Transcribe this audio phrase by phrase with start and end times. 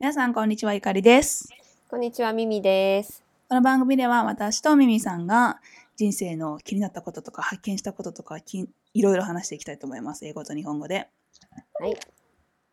[0.00, 0.72] 皆さん、こんにちは。
[0.72, 1.50] ゆかりです。
[1.90, 3.22] こんにちは、ミミです。
[3.50, 5.60] この番組では、私とミミさんが
[5.94, 10.24] 人生の気になったこととか、発見したこととか、きいろいろ話していきたいと思います。
[10.24, 11.06] 英語と日本語で。
[11.78, 11.94] はい。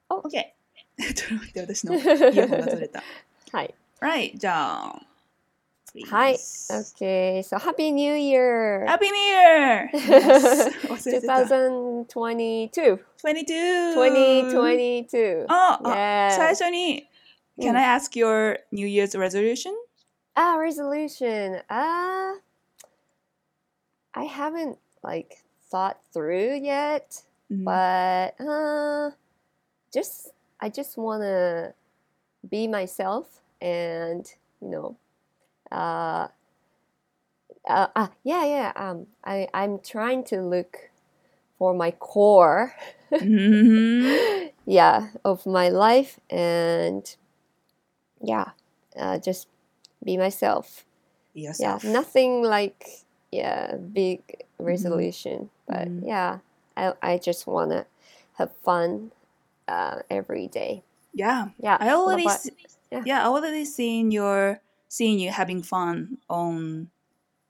[0.09, 0.29] OK。
[0.31, 1.95] ちょっと待って、私の
[2.31, 3.03] イヤホンが取れた。
[3.51, 3.75] はい。
[3.99, 5.01] right、じゃあ。
[6.09, 6.35] はい。
[6.35, 8.85] Okay, so Happy New Year!
[8.85, 9.89] Happy New Year!
[9.91, 11.33] Yes 忘れてた。
[11.33, 12.99] 2022!
[13.21, 13.95] 22!
[13.95, 15.45] 2022!
[15.49, 15.81] あ.
[16.31, 17.06] 最初に、
[17.59, 17.77] Can mm.
[17.77, 19.75] I ask your New Year's resolution?
[20.35, 21.61] Ah, resolution.
[21.69, 22.35] Ah, uh,
[24.13, 27.65] I haven't like thought through yet, mm -hmm.
[27.65, 29.11] but uh,
[29.93, 31.73] just I just want to
[32.49, 34.25] be myself and
[34.61, 34.95] you know,
[35.71, 36.27] uh,
[37.67, 38.71] uh, uh, yeah, yeah.
[38.75, 40.91] Um, I I'm trying to look
[41.57, 42.73] for my core,
[43.11, 44.51] mm -hmm.
[44.65, 47.17] yeah, of my life and
[48.27, 48.51] yeah,
[48.99, 49.47] uh, just
[50.03, 50.83] be myself.
[51.33, 54.19] Be Yeah, nothing like yeah big
[54.59, 56.03] resolution, but Mhm.
[56.03, 56.39] yeah,
[56.75, 57.87] I I just wanna
[58.35, 59.11] have fun
[59.67, 60.83] uh, every day.
[61.13, 61.49] Yeah.
[61.59, 62.55] Yeah, I already about- see,
[62.91, 63.03] yeah.
[63.05, 63.19] yeah.
[63.23, 66.87] I already seen your seeing you having fun on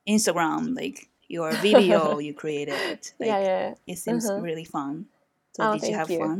[0.07, 2.99] Instagram, like your video you created.
[3.19, 4.41] Like yeah, yeah, it seems Uh-huh.
[4.41, 5.05] really fun.
[5.53, 6.19] So Oh, did you have you.
[6.19, 6.39] fun?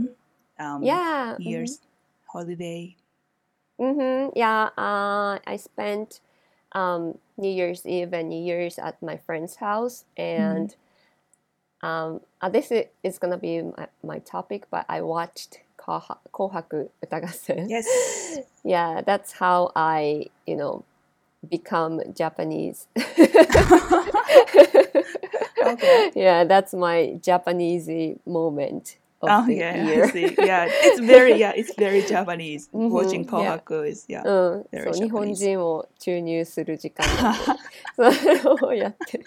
[0.60, 1.36] Um, yeah.
[1.38, 1.82] Year's
[2.26, 2.96] holiday.
[3.80, 4.32] Mm-hmm.
[4.36, 6.20] Yeah, uh, I spent
[6.74, 10.76] um, New Year's Eve and New Year's at my friend's house, and
[11.82, 14.68] um, uh, this i- is gonna be my, my topic.
[14.70, 17.70] But I watched Kohaku Utagasen.
[17.70, 18.40] Yes.
[18.64, 20.84] Yeah, that's how I, you know,
[21.50, 22.88] become Japanese.
[25.62, 26.12] Okay.
[26.16, 27.90] Yeah, that's my Japanese
[28.26, 30.09] moment Oh the yeah, I year.
[30.11, 30.35] see.
[30.37, 32.69] Yeah, it's very yeah, it's very Japanese.
[32.75, 33.57] Mhm, Watching yeah.
[33.61, 34.23] Kohaku is yeah.
[34.25, 35.35] うん、 Very そう日本 Japanese.
[35.37, 38.11] 人を注入する時間なんで
[38.59, 39.25] それをやってる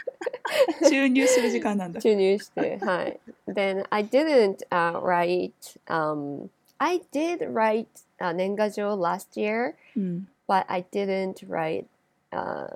[0.89, 2.02] 注入する時間なんだ。
[2.02, 10.27] 注入してはい Then I didn't、uh, write、um, I did write、uh, 年賀状 last year うん。
[10.48, 11.86] but I didn't write
[12.33, 12.67] uh,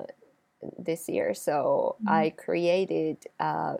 [0.82, 2.10] this year so Mhm.
[2.10, 3.80] I created a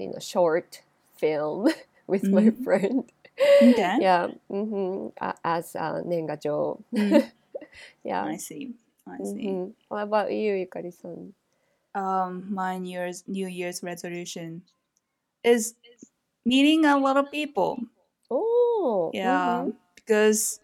[0.00, 0.82] you know short
[1.16, 1.68] film
[2.11, 2.35] with mm.
[2.35, 2.63] my mm-hmm.
[2.67, 3.07] friend.
[3.63, 3.95] Okay.
[4.03, 4.27] yeah.
[4.51, 5.15] Mm-hmm.
[5.15, 6.83] Uh, as uh, Nengajo.
[6.91, 7.31] Mm.
[8.03, 8.25] yeah.
[8.27, 8.75] I see.
[9.07, 9.47] I see.
[9.47, 9.71] Mm-hmm.
[9.87, 11.31] What about you, Yukari-san?
[11.95, 14.63] Um, my New Year's New Year's resolution
[15.43, 15.75] is
[16.45, 17.79] meeting a lot of people.
[18.29, 19.11] Oh.
[19.15, 19.63] Yeah.
[19.63, 19.79] Mm-hmm.
[19.95, 20.59] Because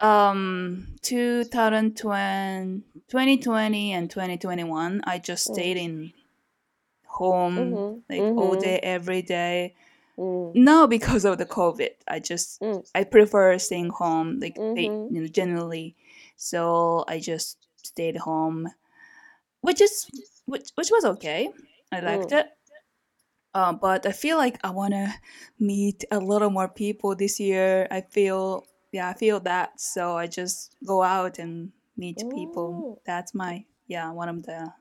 [0.00, 5.54] um 2020, 2020 and 2021 i just mm.
[5.54, 6.12] stayed in
[7.06, 7.98] home mm-hmm.
[8.10, 8.60] like all mm-hmm.
[8.60, 9.72] day every day
[10.18, 10.88] Mm.
[10.88, 11.90] Because of the COVID.
[12.06, 12.86] I just mm.
[12.94, 14.74] I prefer staying home, like mm-hmm.
[14.74, 15.96] they, you know, generally.
[16.36, 18.68] So I just stayed home,
[19.60, 20.06] which is
[20.46, 21.50] which which was okay.
[21.90, 22.04] I mm.
[22.04, 22.40] liked mm.
[22.40, 22.46] it.
[23.54, 25.14] Uh, but I feel like I want to
[25.60, 27.86] meet a little more people this year.
[27.90, 29.80] I feel yeah, I feel that.
[29.80, 32.30] So I just go out and meet Ooh.
[32.30, 32.98] people.
[32.98, 33.02] Oh.
[33.06, 34.72] That's my yeah, one of the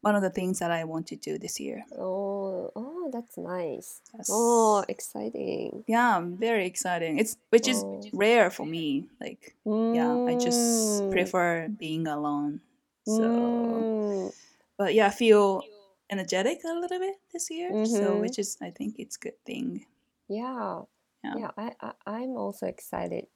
[0.00, 1.84] one of the things that I want to do this year.
[1.96, 4.00] Oh, oh, that's nice.
[4.14, 4.28] Yes.
[4.30, 5.84] Oh, exciting.
[5.86, 7.18] Yeah, very exciting.
[7.18, 8.02] It's which is oh.
[8.12, 9.08] rare for me.
[9.20, 9.96] Like, mm.
[9.96, 11.10] yeah, I just mm.
[11.10, 12.60] prefer being alone.
[13.06, 14.34] So, mm.
[14.76, 15.62] but yeah, I feel
[16.10, 17.70] energetic a little bit this year.
[17.70, 17.86] Mm -hmm.
[17.86, 18.20] So, mm-hmm.
[18.20, 19.86] which is I think it's good thing.
[20.28, 20.84] Yeah.
[21.34, 23.26] Yeah, I, I I'm also excited.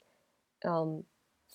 [0.63, 1.05] Um,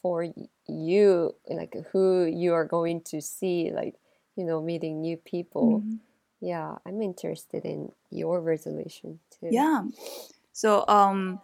[0.02, 0.28] for
[0.68, 3.96] you, like who you are going to see, like
[4.36, 5.80] you know, meeting new people.
[5.80, 5.96] Mm-hmm.
[6.42, 9.50] Yeah, I'm interested in your resolution too.
[9.52, 9.84] Yeah.
[10.52, 11.40] So um,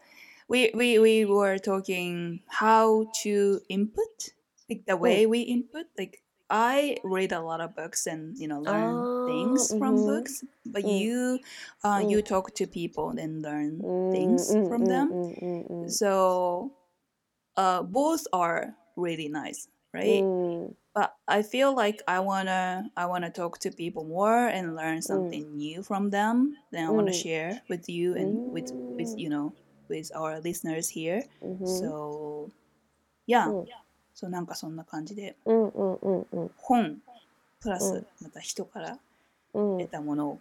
[0.47, 4.33] we, we, we were talking how to input,
[4.69, 4.97] like the oh.
[4.97, 6.21] way we input, like
[6.51, 9.79] I read a lot of books and you know learn oh, things mm-hmm.
[9.79, 10.99] from books, but mm.
[10.99, 11.39] you
[11.83, 12.11] uh, mm.
[12.11, 15.07] you talk to people and learn mm, things mm, from mm, them.
[15.09, 16.73] Mm, so
[17.55, 20.27] uh, both are really nice, right?
[20.93, 25.44] But I feel like I wanna I wanna talk to people more and learn something
[25.56, 26.56] new from them.
[26.72, 27.22] Then I wanna Mm.
[27.22, 29.18] share with you and with with Mm.
[29.18, 29.52] you know
[29.90, 31.28] with our listeners here.
[31.42, 32.48] うん So
[33.26, 33.50] yeah.
[33.50, 33.66] うん
[34.14, 37.02] So なんかそんな感じでうんうんうんうん本
[37.60, 38.98] プラスうんまた人から
[39.52, 40.38] うん得たものを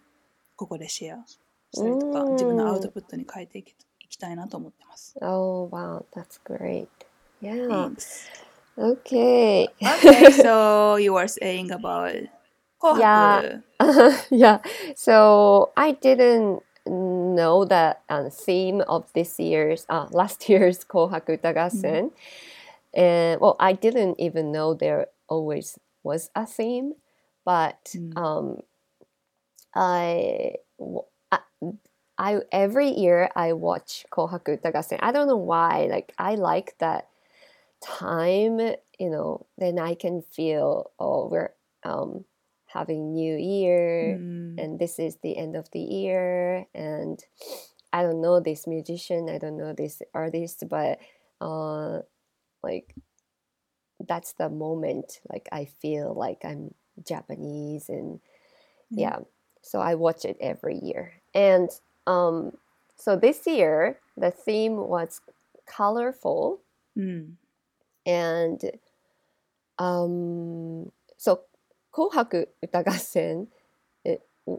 [0.56, 1.38] ここでシェアし
[1.74, 5.14] たりとかうん自分のアウトプットに変えていきいきたいなと思ってます。
[5.20, 6.88] Oh wow, that's great.
[7.42, 7.68] Yeah.
[7.68, 8.30] Thanks.
[8.77, 9.67] Okay.
[9.85, 12.15] Okay, so you were saying about
[12.91, 13.41] Yeah.
[14.31, 14.59] yeah.
[14.95, 21.37] So I didn't know that the uh, theme of this year's uh, last year's Kohaku
[21.39, 22.11] Utagassen.
[22.93, 26.93] And well, I didn't even know there always was a theme,
[27.45, 28.15] but Mm.
[28.15, 28.61] um,
[32.17, 34.99] I every year I watch Kohaku Utagassen.
[35.01, 35.87] I don't know why.
[35.89, 37.07] Like I like that
[37.81, 38.59] time.
[38.99, 41.51] You know, then I can feel oh we're
[41.83, 42.25] um,
[42.67, 44.59] having New Year Mm.
[44.59, 47.23] and this is the end of the year and
[47.93, 50.99] i don't know this musician i don't know this artist but
[51.39, 51.99] uh
[52.63, 52.93] like
[54.07, 56.73] that's the moment like i feel like i'm
[57.07, 58.19] japanese and
[58.89, 59.17] Yeah.
[59.19, 59.19] yeah
[59.61, 61.69] so i watch it every year and
[62.07, 62.57] um
[62.95, 65.21] so this year the theme was
[65.65, 66.59] colorful
[66.97, 67.35] Mm
[68.05, 68.61] and
[69.77, 71.41] um, so
[71.93, 73.47] Kohaku Utagassen,
[74.05, 74.55] it, eh,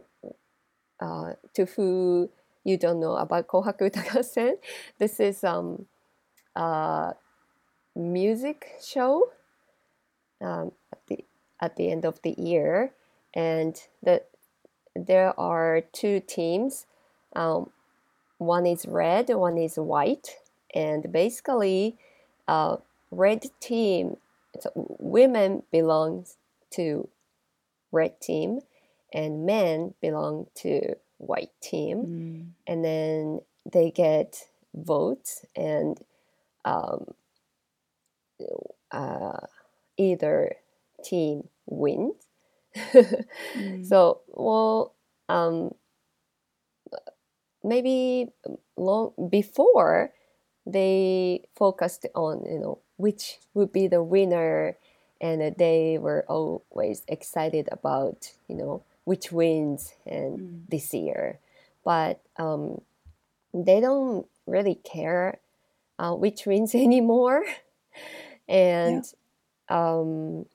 [0.99, 2.29] uh, to who
[2.63, 4.55] you don't know about Kohaku Utagassen,
[4.99, 5.85] this is um,
[6.55, 7.13] a
[7.95, 9.29] music show
[10.41, 11.25] um, at, the,
[11.61, 12.91] at the end of the year.
[13.33, 14.23] And the,
[14.95, 16.85] there are two teams.
[17.35, 17.71] Um,
[18.37, 20.37] one is red, one is white.
[20.75, 21.97] And basically,
[22.47, 22.77] uh,
[23.15, 24.17] red team
[24.59, 24.69] so
[24.99, 26.37] women belongs
[26.71, 27.07] to
[27.91, 28.59] red team
[29.13, 32.51] and men belong to white team Mm.
[32.67, 33.39] and then
[33.71, 35.99] they get votes and
[36.65, 37.13] um,
[38.91, 39.39] uh,
[39.97, 40.55] either
[41.03, 42.15] team wins
[43.55, 43.85] Mm.
[43.85, 44.95] so well
[45.29, 45.75] um,
[47.63, 48.27] maybe
[48.75, 50.11] long before
[50.65, 54.77] they focused on you know which would be the winner
[55.21, 60.69] and they were always excited about you know which wins and Mm.
[60.69, 61.39] this year.
[61.83, 62.81] But um,
[63.53, 65.39] they don't really care
[65.99, 67.45] uh, which wins anymore.
[68.47, 69.05] And
[69.69, 70.45] um,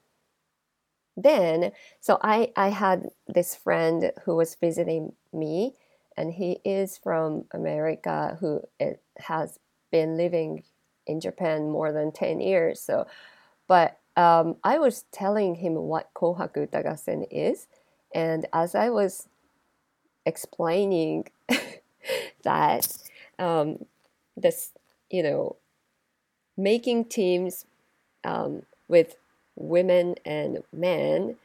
[1.16, 5.74] then so I, I had this friend who was visiting me
[6.16, 8.62] and he is from america who
[9.18, 9.58] has
[9.90, 10.62] been living
[11.06, 13.06] in japan more than 10 years so
[13.66, 17.66] but um, i was telling him what kohaku utagassen is
[18.14, 19.28] and as i was
[20.26, 21.26] explaining
[22.42, 22.86] that
[23.38, 23.84] um,
[24.36, 24.72] this
[25.10, 25.56] you know
[26.56, 27.64] making teams
[28.24, 29.16] um, with
[29.56, 31.36] women and men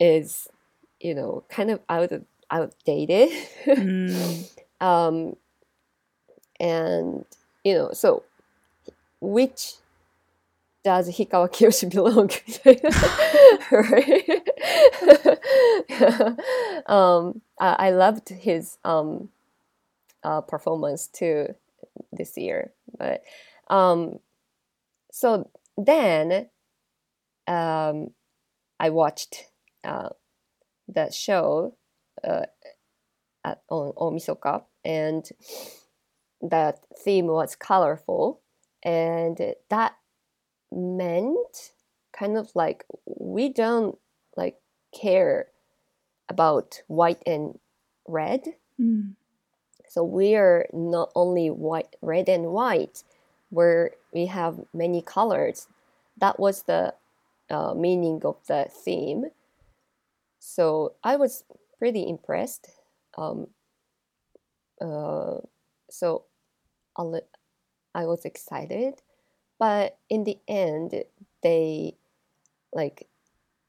[0.00, 0.48] is
[1.00, 3.30] you know kind of out of, outdated
[3.66, 4.44] Mm.
[4.80, 5.36] um,
[6.62, 7.26] and
[7.64, 8.22] you know so
[9.20, 9.74] which
[10.84, 12.30] does Hikawa Kiyoshi belong
[16.88, 19.28] um, I, I loved his um,
[20.24, 21.54] uh, performance too
[22.12, 23.22] this year but
[23.68, 24.18] um,
[25.12, 26.48] so then
[27.46, 28.10] um,
[28.80, 29.44] I watched
[29.84, 30.08] uh,
[30.88, 31.74] the show
[32.24, 32.46] uh,
[33.44, 35.28] at, on Omisoka, and
[36.42, 38.40] the theme was colorful,
[38.82, 39.38] and
[39.70, 39.96] that
[40.70, 41.72] meant
[42.12, 43.96] kind of like we don't
[44.36, 44.56] like
[44.98, 45.46] care
[46.28, 47.58] about white and
[48.06, 48.42] red.
[48.80, 49.14] Mm.
[49.88, 53.02] So we are not only white, red and white,
[53.50, 55.68] where we have many colors.
[56.18, 56.94] That was the
[57.50, 59.26] uh, meaning of the theme.
[60.38, 61.44] So I was
[61.78, 62.70] pretty impressed.
[63.16, 63.48] Um,
[64.80, 65.38] uh,
[65.90, 66.24] so
[66.96, 67.20] a li-
[67.94, 69.02] I was excited,
[69.58, 71.04] but in the end,
[71.42, 71.94] they
[72.72, 73.08] like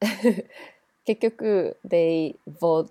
[1.04, 2.90] 結局 they vote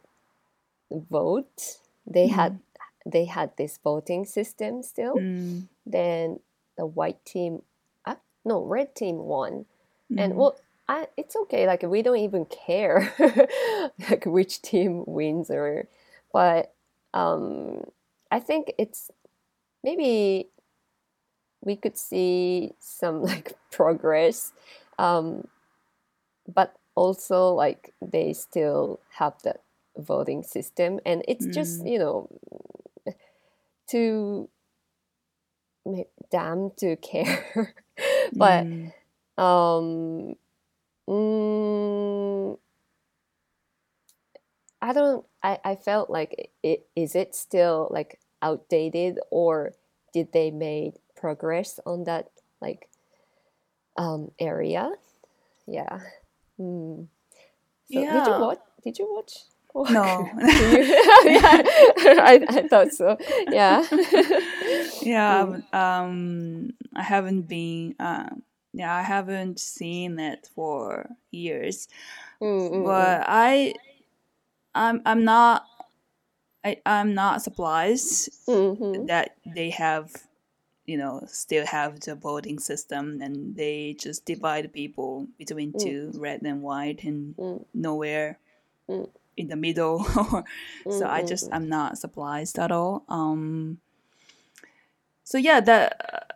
[1.10, 1.80] vote.
[2.06, 2.60] They had
[3.06, 5.16] they had this voting system still.
[5.18, 5.68] Mm.
[5.86, 6.40] Then
[6.78, 7.62] the white team,
[8.06, 9.66] uh, no, red team won.
[10.18, 10.36] And Mm.
[10.36, 10.56] well,
[10.88, 11.66] I, it's okay.
[11.68, 13.14] Like we don't even care
[14.10, 15.88] like which team wins or,
[16.32, 16.74] but
[17.14, 17.84] um,
[18.32, 19.12] I think it's
[19.84, 20.50] maybe
[21.62, 24.52] we could see some like progress,
[24.98, 25.48] um,
[26.48, 29.62] but also like they still have that
[29.98, 31.86] voting system, and it's just Mm.
[31.86, 32.30] you know
[33.88, 34.50] too
[36.32, 37.74] damn to care,
[38.38, 38.92] but Mm.
[39.38, 40.36] um
[41.10, 42.58] mm,
[44.82, 49.72] i don't i i felt like it is it still like outdated or
[50.14, 52.28] did they made progress on that
[52.62, 52.90] like
[53.96, 54.92] um area
[55.66, 56.00] yeah
[56.60, 57.08] mm.
[57.88, 59.34] so did you watch did you watch
[59.90, 60.30] No.
[61.26, 61.62] yeah,
[62.22, 63.18] I, I thought so.
[63.50, 63.82] Yeah.
[65.02, 65.74] yeah, Mm.
[65.74, 67.96] um, I haven't been.
[68.00, 71.88] Um, yeah, I haven't seen it for years.
[72.42, 72.86] Mm, mm, mm.
[72.86, 73.74] But I,
[74.76, 75.66] I'm, I'm not.
[76.64, 79.08] I, I'm not surprised Mhm.
[79.08, 80.12] that they have,
[80.86, 85.80] you know, still have the voting system and they just divide people between Mm.
[85.84, 87.66] two, red and white, and Mm.
[87.74, 88.40] nowhere
[88.88, 89.10] Mm.
[89.36, 90.04] in the middle.
[90.90, 91.56] so I just mm.
[91.56, 93.04] I'm not surprised at all.
[93.10, 93.80] Um.
[95.24, 96.30] So yeah, that.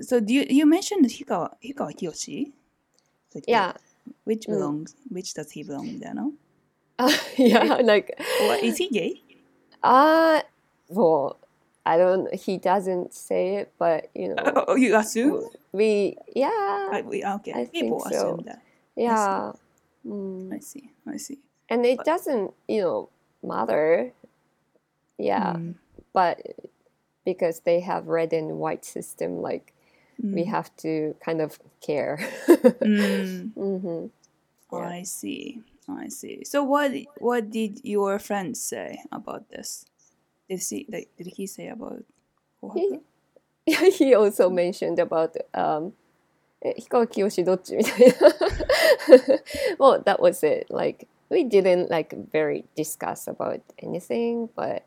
[0.00, 2.52] so do you you mentioned Hikawa Hikawa Kiyoshi?
[3.34, 3.72] Like, Yeah.
[4.24, 4.52] Which Mm.
[4.54, 4.94] belongs?
[5.10, 5.98] Which does he belong?
[5.98, 6.32] There, no.
[7.36, 9.22] yeah, like What is he gay?
[9.82, 10.42] uh
[10.88, 11.36] well,
[11.86, 15.48] I don't he doesn't say it, but you know Oh, you assume?
[15.72, 16.48] we yeah
[16.92, 17.52] I, we, okay.
[17.54, 18.34] I People think so.
[18.34, 18.62] assume that.
[18.96, 19.52] yeah.
[20.06, 20.52] Mm.
[20.54, 20.90] I see.
[21.06, 21.38] I see.
[21.68, 23.08] And it But- doesn't, you know,
[23.42, 24.12] matter.
[25.18, 25.74] Yeah, Mm,
[26.14, 26.40] but
[27.26, 29.74] because they have red and white system, like
[30.22, 32.18] we mm, have to kind of care.
[32.48, 33.52] mm.
[33.52, 34.06] hmm
[34.72, 34.88] Yeah.
[34.88, 35.60] I see.
[35.89, 36.43] I see.
[36.45, 39.85] So what what did your friend say about this?
[40.49, 42.03] Did he like, did he say about
[42.61, 43.01] Kohaku?
[43.65, 45.93] he also mentioned about um
[46.65, 48.13] え氷川きよしどっちみたいな
[49.77, 54.83] well that was it like we didn't like very discuss about anything but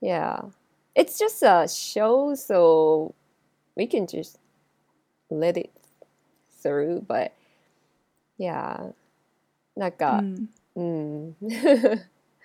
[0.00, 0.42] yeah
[0.96, 3.14] it's just a show so
[3.76, 4.40] we can just
[5.30, 5.70] let it
[6.60, 7.32] through but
[8.36, 8.90] yeah
[9.76, 10.48] なんか Mm.
[10.76, 11.36] うん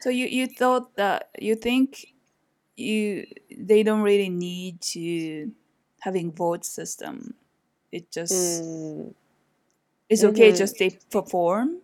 [0.01, 2.13] So you you thought that you think
[2.75, 5.51] you they don't really need to
[5.99, 7.35] having vote system.
[7.91, 9.15] It just うん
[10.09, 10.55] it's okay Mhm.
[10.57, 11.81] just they perform.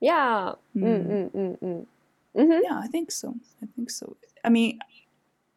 [0.00, 1.86] yeah うんうんうんうん
[2.34, 3.34] うん Yeah, I think so.
[3.62, 4.16] I think so.
[4.44, 4.78] I mean,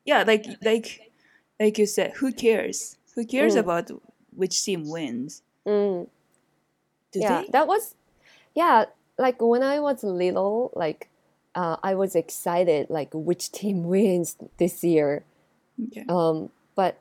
[0.05, 1.11] yeah, like like
[1.59, 2.97] like you said, who cares?
[3.15, 3.59] Who cares Mm.
[3.59, 3.91] about
[4.35, 5.43] which team wins?
[5.65, 6.07] うん
[7.11, 7.49] Do yeah they?
[7.51, 7.95] that was
[8.55, 8.85] yeah
[9.21, 11.09] like when i was little like
[11.55, 15.23] uh, i was excited like which team wins this year
[15.87, 16.05] Okay.
[16.09, 16.97] um but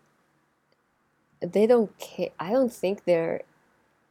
[1.41, 3.43] they don't care i don't think there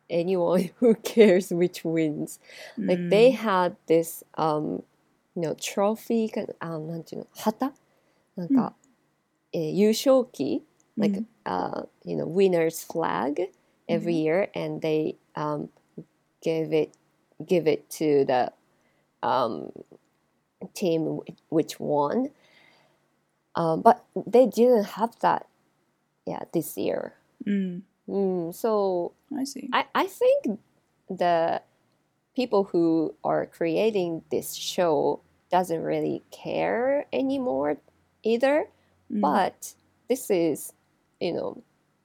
[0.10, 2.40] anyone who cares which wins
[2.78, 3.36] like they Mm.
[3.36, 4.84] had this um
[5.36, 7.74] you know trophy かあなんていうの旗
[8.36, 8.74] なんか、
[9.54, 10.62] えー優勝旗
[10.98, 11.26] like Mm.
[11.46, 13.50] uh, you know winner's flag
[13.88, 15.70] every year and they um,
[16.42, 16.92] give it
[17.47, 18.53] give it to the
[19.23, 19.71] um,
[20.75, 22.31] team which won
[23.57, 25.47] um, but they didn't have that
[26.27, 27.15] yeah this year
[27.47, 27.81] Mm.
[28.07, 29.71] mm, so I see.
[29.73, 30.61] I, I think
[31.09, 31.63] the
[32.37, 35.21] people who are creating this show
[35.51, 37.79] doesn't really care anymore
[38.23, 38.67] either
[39.11, 39.21] Mm.
[39.23, 39.75] but
[40.09, 40.73] this is
[41.19, 41.63] you know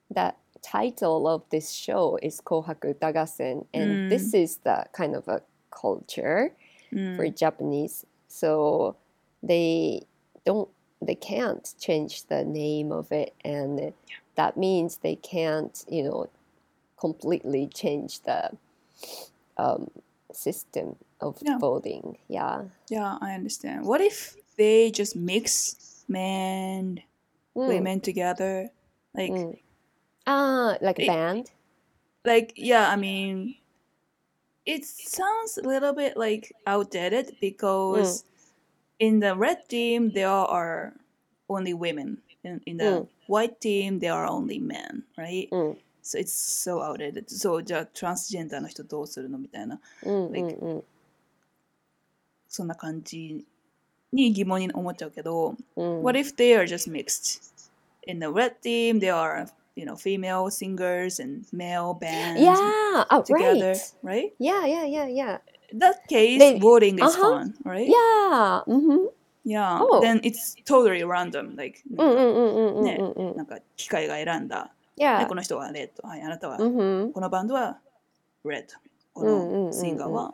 [0.09, 0.33] the
[0.65, 4.09] title of this show is kohaku utagasen and Mm.
[4.09, 5.39] this is the kind of a
[5.81, 6.41] culture
[6.91, 7.15] Mm.
[7.15, 8.95] for japanese so
[9.43, 10.01] they
[10.47, 10.69] don't
[11.07, 13.93] they can't change the name of it and
[14.39, 16.21] that means they can't you know
[16.97, 18.41] completely change the
[19.57, 19.91] um,
[20.33, 21.57] system of Yeah.
[21.59, 22.57] voting yeah
[22.89, 23.85] Yeah, I understand.
[23.85, 27.01] What if they just mix men,
[27.55, 28.69] Mm, women together?
[29.17, 29.57] Like, mm.
[30.26, 31.50] ah like They- band
[32.24, 32.90] like yeah.
[32.90, 33.56] I mean,
[34.66, 38.24] it sounds a little bit like outdated because
[38.98, 40.92] in the red team there are
[41.48, 42.18] only women.
[42.44, 43.08] In, in the Mm.
[43.26, 45.48] white team there are only men, right?
[45.50, 47.26] うん So it's so outdated.
[47.28, 50.84] So じゃあトランスジェンダーの人どうするのみたいなうんうん Like- うん
[52.48, 53.44] そんな感じ
[54.12, 55.54] に疑問に思っちゃうけど。
[55.76, 57.40] うん What if they are just mixed?
[58.06, 63.21] In the red team, there are you know female singers and male bands yeah oh,
[63.21, 64.33] together, right right?
[64.39, 65.37] yeah yeah yeah yeah
[65.73, 67.21] that case, They- voting is uh-huh.
[67.21, 67.87] fun, right?
[67.87, 69.07] yeah mm-hmm.
[69.47, 69.77] Yeah.
[69.79, 70.01] Oh.
[70.01, 71.55] Then it's totally random.
[71.55, 72.97] Like ね
[73.35, 74.57] なんか機械が選んだ。
[74.57, 76.07] はい、yeah この人はレッド。
[76.07, 77.11] はい、あなたは、mm-hmm.
[77.11, 77.77] このバンドは
[78.43, 78.73] レッド。
[79.13, 80.33] このシンガーは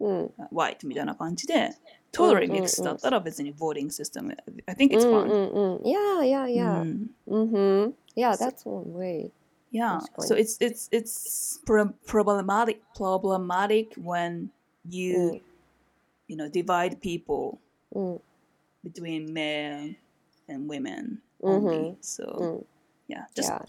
[0.00, 1.70] うんホワイトみたいな感じで、
[2.11, 4.31] totally うんうんうん mixed だったら別に voting system.
[4.67, 5.29] I think it's うん fun.
[5.29, 7.09] うんうん yeah yeah yeah うん
[7.51, 7.93] mm-hmm.
[8.15, 9.31] yeah So- that's one way
[9.71, 10.41] Yeah, That's so fine.
[10.41, 14.49] it's it's it's pro- problematic problematic when
[14.87, 15.41] you Mm.
[16.29, 17.59] you know divide people
[17.93, 18.21] うん
[18.85, 19.97] between men
[20.47, 21.49] and women Mhm.
[21.49, 21.97] only.
[22.01, 22.65] So うん
[23.09, 23.59] yeah, just yeah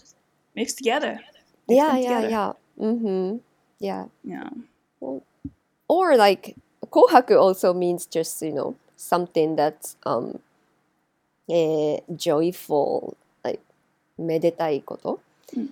[0.54, 1.18] mix together.
[1.66, 2.30] Mix yeah them yeah together.
[2.30, 3.38] yeah mm-hmm.
[3.80, 4.50] yeah Yeah.
[5.88, 6.54] or like
[6.91, 10.39] kohaku also means just you know something that's um,
[11.49, 13.61] eh, joyful, like
[14.17, 15.19] めでたいこと。
[15.55, 15.69] Mm.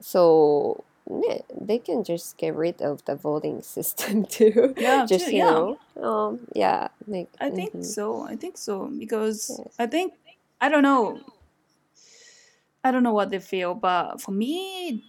[0.00, 4.74] So yeah, they can just get rid of the voting system too.
[4.76, 5.50] Yeah, just too, you yeah.
[5.50, 6.88] know, um, yeah.
[7.08, 7.56] Like, I mm -hmm.
[7.56, 7.82] think mm-hmm.
[7.82, 8.26] so.
[8.26, 9.74] I think so because yes.
[9.78, 10.14] I think
[10.60, 11.18] I don't know.
[12.84, 15.04] I don't know what they feel, but for me,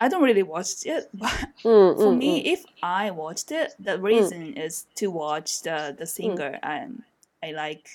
[0.00, 1.08] I don't really watch it.
[1.14, 1.30] But
[1.64, 2.52] Mm, for mm, me, mm.
[2.52, 7.02] if I watched it, the reason is to watch the the singer and
[7.42, 7.88] I like,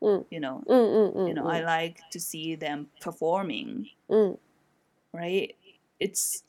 [0.00, 0.24] Mm.
[0.30, 3.90] you know, Mm, mm, mm, you know, I like to see them performing.
[4.08, 4.38] mm,
[5.12, 5.54] Right?
[5.98, 6.42] It's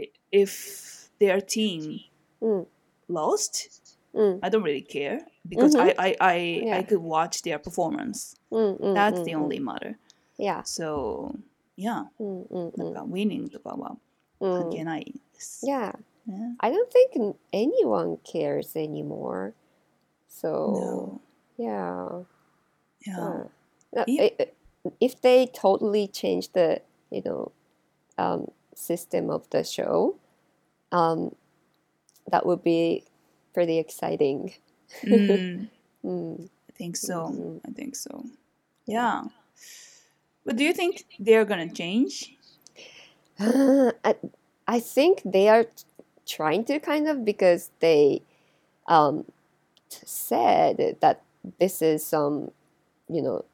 [0.00, 2.00] i- if their team
[2.42, 2.66] mm,
[3.08, 3.70] lost,
[4.14, 5.80] mm, I don't really care because Mhm.
[5.86, 6.36] I I I,
[6.66, 6.78] Yeah.
[6.78, 8.34] I could watch their performance.
[8.50, 9.42] mm, mm, That's mm, the mm.
[9.42, 9.98] only matter.
[10.38, 10.62] Yeah.
[10.64, 11.36] So
[11.76, 13.96] yeah, うんうんうんなんか winning とかは
[14.40, 15.66] 関係ないです。
[15.66, 15.96] Yeah.
[16.26, 19.52] ね I don't think anyone cares anymore.
[20.28, 21.20] So,
[21.58, 21.64] No.
[21.64, 22.24] yeah.
[23.06, 23.18] Yeah.
[23.18, 23.48] Uh,
[23.92, 24.52] no, If- i- i-
[25.00, 27.52] if they totally change the, you know,
[28.16, 30.16] um, system of the show,
[30.90, 31.34] um,
[32.30, 33.04] that would be
[33.52, 34.52] pretty exciting.
[35.04, 35.70] うん、
[36.04, 36.48] Mm.
[36.70, 37.26] I think so.
[37.26, 37.60] Mhm.
[37.68, 38.24] I think so.
[38.86, 39.24] Yeah.
[40.44, 42.36] But do you think they're gonna change?
[43.38, 44.16] I,
[44.66, 45.66] I think they are
[46.26, 48.22] trying to kind of because they
[48.86, 49.24] um,
[49.88, 51.22] said that
[51.58, 52.50] this is um,
[53.08, 53.44] you know,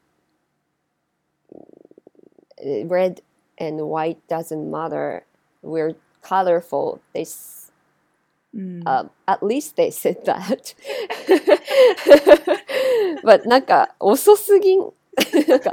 [2.65, 3.21] uh, red
[3.57, 5.25] and white doesn't matter.
[5.61, 7.01] We're colorful.
[7.13, 7.71] They s-
[8.53, 8.83] うん。
[8.85, 10.73] um, at least they said that.
[13.23, 14.91] but なんか遅すぎん。
[15.48, 15.70] なんか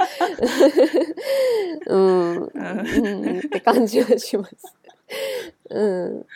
[1.86, 4.54] うん、うんって感じはします。
[5.70, 6.26] うん、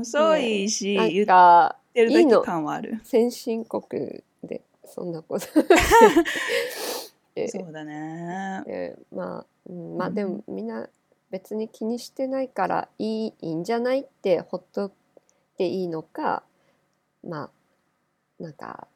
[0.00, 3.00] 遅いし、なん言っかてるだけいいの感はある。
[3.04, 5.46] 先進国でそんなこと。
[7.36, 8.62] えそうだね。
[8.66, 10.88] えまあ、うん、まあうんでもみんな
[11.30, 14.92] 別に気にしてないからいいいいんじゃないってほっとっ
[15.56, 16.42] ていいのか
[17.22, 17.50] ま
[18.40, 18.88] あなんか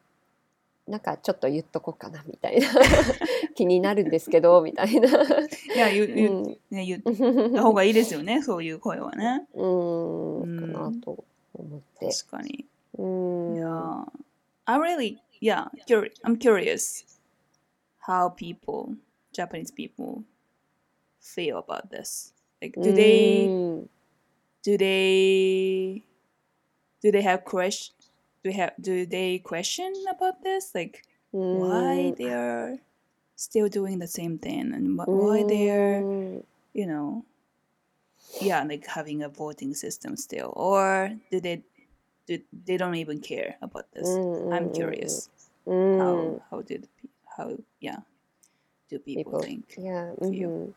[0.87, 2.67] なんかちょっと言っとこうかなみたいな
[3.55, 5.09] 気になるんですけどみたいな。
[5.09, 6.07] いや、言う
[6.69, 7.01] ね、言っ
[7.53, 9.47] た方がいいですよね、そういう声はね。
[9.53, 12.09] うーんかなと思って。
[12.09, 12.65] 確かに。
[12.97, 14.05] うーん Yeah.
[14.65, 17.05] I really, yeah, curi- I'm curious
[18.07, 18.95] how people,
[19.33, 20.23] Japanese people,
[21.21, 22.33] feel about this.
[22.61, 23.47] Like, do they,
[24.63, 26.03] do they,
[27.01, 27.93] do they have question?
[28.43, 31.59] do have do they question about this like mm.
[31.59, 32.77] why they are
[33.35, 35.23] still doing the same thing and wh- mm.
[35.23, 36.43] why they're mm.
[36.73, 37.25] you know
[38.41, 41.63] yeah like having a voting system still or do they
[42.27, 45.29] do, they don't even care about this mm, i'm curious
[45.67, 45.73] mm.
[45.73, 45.99] Mm.
[45.99, 46.87] how how did
[47.37, 47.99] how yeah
[48.89, 50.71] do people, people think yeah mm-hmm.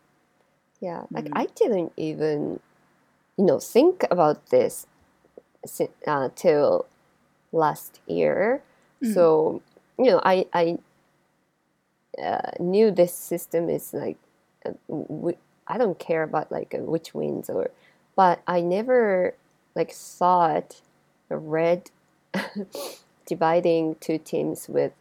[0.80, 1.38] yeah like mm-hmm.
[1.38, 2.60] i didn't even
[3.36, 4.86] you know think about this
[6.06, 6.86] uh, till
[7.56, 8.62] last year
[9.02, 9.12] Mm.
[9.14, 9.62] so
[9.98, 10.78] you know i i
[12.22, 14.16] uh, knew this system is like
[14.64, 15.36] uh, w-
[15.68, 17.70] i don't care about like uh, which wins or
[18.16, 19.34] but i never
[19.74, 20.80] like thought
[21.28, 21.90] red
[23.26, 24.92] dividing two teams with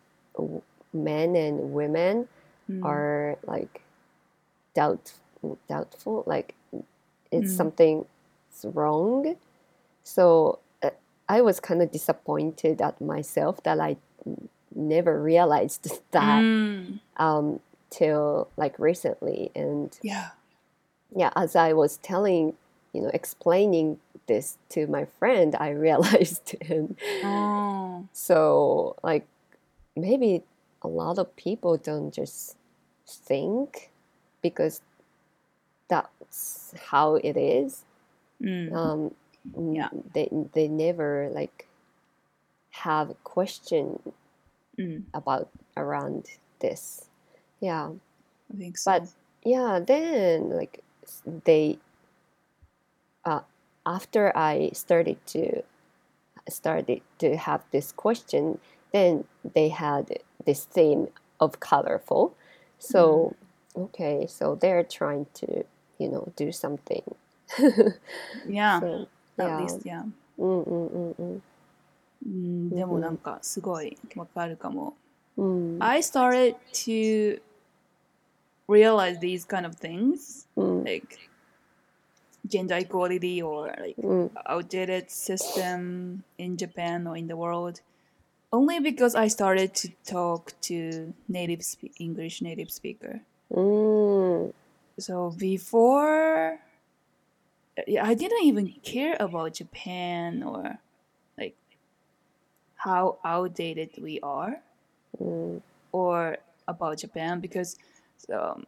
[0.93, 2.27] men and women
[2.69, 2.83] Mm.
[2.83, 3.81] are like
[4.73, 5.13] doubt
[5.69, 6.55] doubtful like
[7.31, 7.57] it's Mm.
[7.61, 8.05] something
[8.73, 9.35] wrong
[10.03, 10.57] so
[11.29, 13.97] i was kind of disappointed at myself that I
[14.75, 16.99] never realized that Mm.
[17.17, 17.59] um
[17.89, 19.51] till like recently.
[19.55, 20.29] And yeah.
[21.15, 22.53] yeah as i was telling
[22.93, 28.07] you know explaining this to my friend i realized and oh.
[28.11, 29.25] So like
[29.95, 30.43] maybe
[30.81, 32.57] a lot of people don't just
[33.07, 33.91] think
[34.41, 34.81] because
[35.87, 37.83] that's how it is.
[38.41, 38.73] Mm.
[38.75, 39.15] um
[39.57, 39.89] Yeah.
[40.13, 41.67] they they never like
[42.71, 43.99] have a question
[44.77, 45.03] Mm.
[45.13, 46.25] about around
[46.59, 47.09] this.
[47.61, 47.91] Yeah.
[48.53, 48.91] I think so.
[48.91, 49.07] But
[49.45, 50.83] yeah then like
[51.45, 51.77] they
[53.23, 53.41] uh
[53.85, 55.61] after i started to
[56.49, 58.59] started to have this question
[58.91, 61.07] then they had this theme
[61.39, 62.35] of colorful.
[62.79, 63.35] So
[63.77, 65.63] okay so they're trying to
[65.99, 67.03] you know do something.
[68.47, 68.79] Yeah.
[68.79, 69.07] So
[69.38, 70.04] at yeah least yeah
[70.38, 71.42] うんうんうんうん
[72.26, 74.94] うんでもなんかすごいわかるかも。
[75.36, 77.40] うん I started to
[78.68, 81.18] realize these kind of things うん like
[82.46, 87.80] gender equality or like うん outdated system in Japan or in the world
[88.52, 93.20] only because I started to talk to native spe- English native speaker.
[93.50, 94.54] うーん
[94.98, 96.58] So before, yeah,
[97.77, 100.77] I didn't even care about Japan or
[101.37, 101.55] like
[102.75, 104.61] how outdated we are
[105.21, 105.61] mm.
[105.91, 107.77] or about Japan because
[108.33, 108.65] um,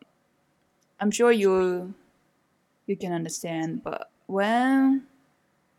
[0.99, 1.93] I'm sure you
[2.85, 5.03] you can understand but when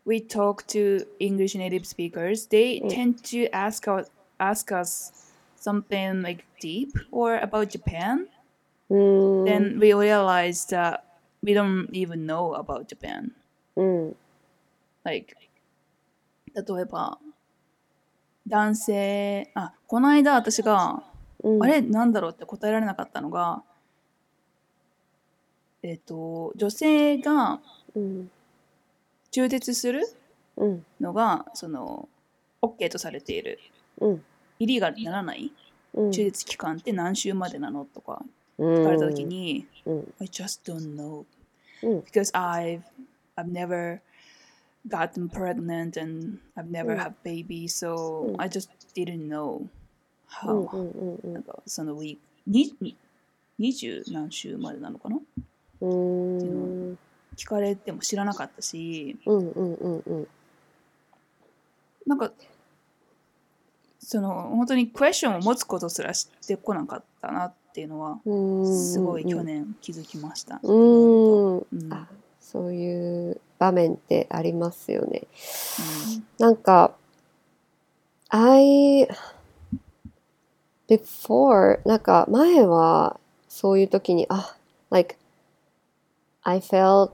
[0.05, 2.89] we talk to English native speakers they mm.
[2.89, 8.27] tend to ask us ask us something like deep or about Japan
[8.89, 9.45] mm.
[9.45, 11.05] then we realize that
[11.43, 13.31] we don't even know about Japan.
[13.75, 14.15] うん、
[15.03, 15.35] Like
[16.53, 17.19] 例えば
[18.47, 21.03] 男性あこの間私が
[21.41, 21.81] うん、あれ？
[21.81, 23.63] なんだろうって答えられなかったのが、
[25.81, 27.61] えっ、と、女性が
[27.95, 28.31] うん
[29.31, 30.01] 中絶する？
[30.57, 32.09] うんのが、その、
[32.61, 33.57] OK とされている。
[34.01, 34.23] うん
[34.59, 35.53] イリーガルにならない？
[35.93, 37.85] うん中絶期間って何週までなの？
[37.85, 38.21] とか
[38.59, 41.25] 聞聞かれたときに、うん、I just don't know.
[41.81, 41.99] うん。
[42.01, 42.81] Because I've,
[43.37, 44.01] I've never
[44.87, 46.99] gotten pregnant and I've never うん。
[46.99, 48.41] had baby, so うん。
[48.41, 49.69] I just didn't know うん
[50.29, 51.31] how.
[51.31, 52.95] なんかそのウィーク、にに
[53.59, 55.19] 20何週までなのかな？
[55.81, 56.43] うんう
[56.93, 56.99] ん
[57.35, 60.27] 聞かれても知らなかったし、うんうんうんうん。
[62.05, 62.33] なんか、
[63.99, 68.87] その本当にクエスチョンを持つことすら知ってこなかったなっていうのは、うん。
[68.89, 70.59] すごい去年気づきました。
[70.63, 71.57] うん。
[71.57, 71.65] うん。
[71.91, 72.07] あ
[72.39, 75.27] そういう場面ってありますよね。
[75.79, 76.27] うん。
[76.39, 76.95] なんか
[78.29, 79.07] I
[80.87, 84.55] before なんか前はそういう時にあ
[84.89, 85.17] like
[86.43, 87.11] I felt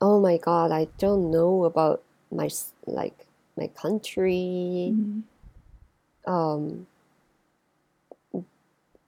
[0.00, 2.00] oh my god I don't know about
[2.32, 2.48] my
[2.86, 5.24] like my う country、ん。
[6.26, 6.86] Um,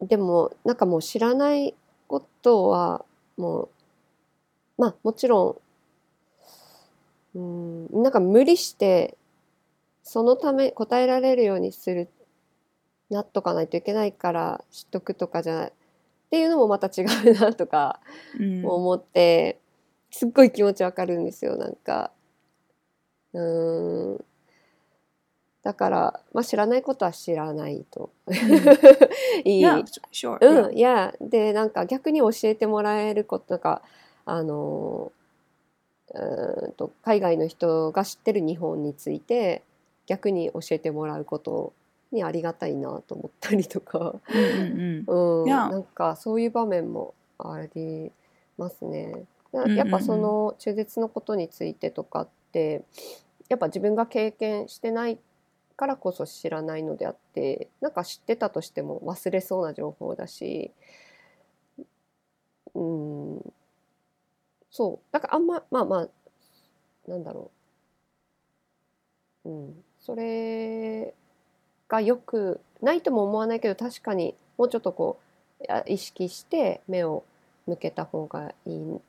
[0.01, 1.75] でもなんかもう知らない
[2.07, 3.05] ことは
[3.37, 3.69] もう
[4.79, 5.61] まあもちろ
[7.35, 9.17] んうんなんか無理して
[10.03, 12.09] そのため答えられるようにする
[13.11, 15.73] なっとかないといけないから知っとくとかじゃないっ
[16.31, 18.01] ていうのもまた違うなとか
[18.39, 18.67] うん。
[18.67, 19.59] 思って
[20.11, 22.11] すっごい気持ちわかるんですよなんか。
[23.33, 24.25] うーん
[25.69, 28.09] だから、まあ、知らないことは知らないと。
[29.45, 29.63] いい。
[29.63, 30.39] Yeah, sure.
[30.41, 33.83] うん、いや、で、なんか逆に教えてもらえること、なんか、
[34.25, 35.13] あの、
[36.15, 39.61] うーんと、海外の人が知ってる日本について、
[40.07, 41.75] 逆に教えてもらうこと
[42.13, 45.05] にありがたいなと思ったりとか、うん
[45.45, 48.11] なんかそういう場面もあり
[48.57, 49.27] ますね。
[49.53, 52.85] やっぱその中絶のことについてとかって、
[53.51, 55.19] やっぱ自分が経験してない
[55.79, 60.73] からこそ知らないのであってなんか知ってたとしても忘れそうな情報だし
[62.75, 63.53] うん
[64.73, 66.09] そうだからあんままあまあ
[67.09, 67.53] なんだろ
[69.45, 69.51] う。
[69.51, 71.15] うんそれ
[71.89, 75.21] がよくないとも思わないけど確かにもうちょっとこ
[75.61, 77.25] うあ意識して目を
[77.67, 79.01] 向けた方がいい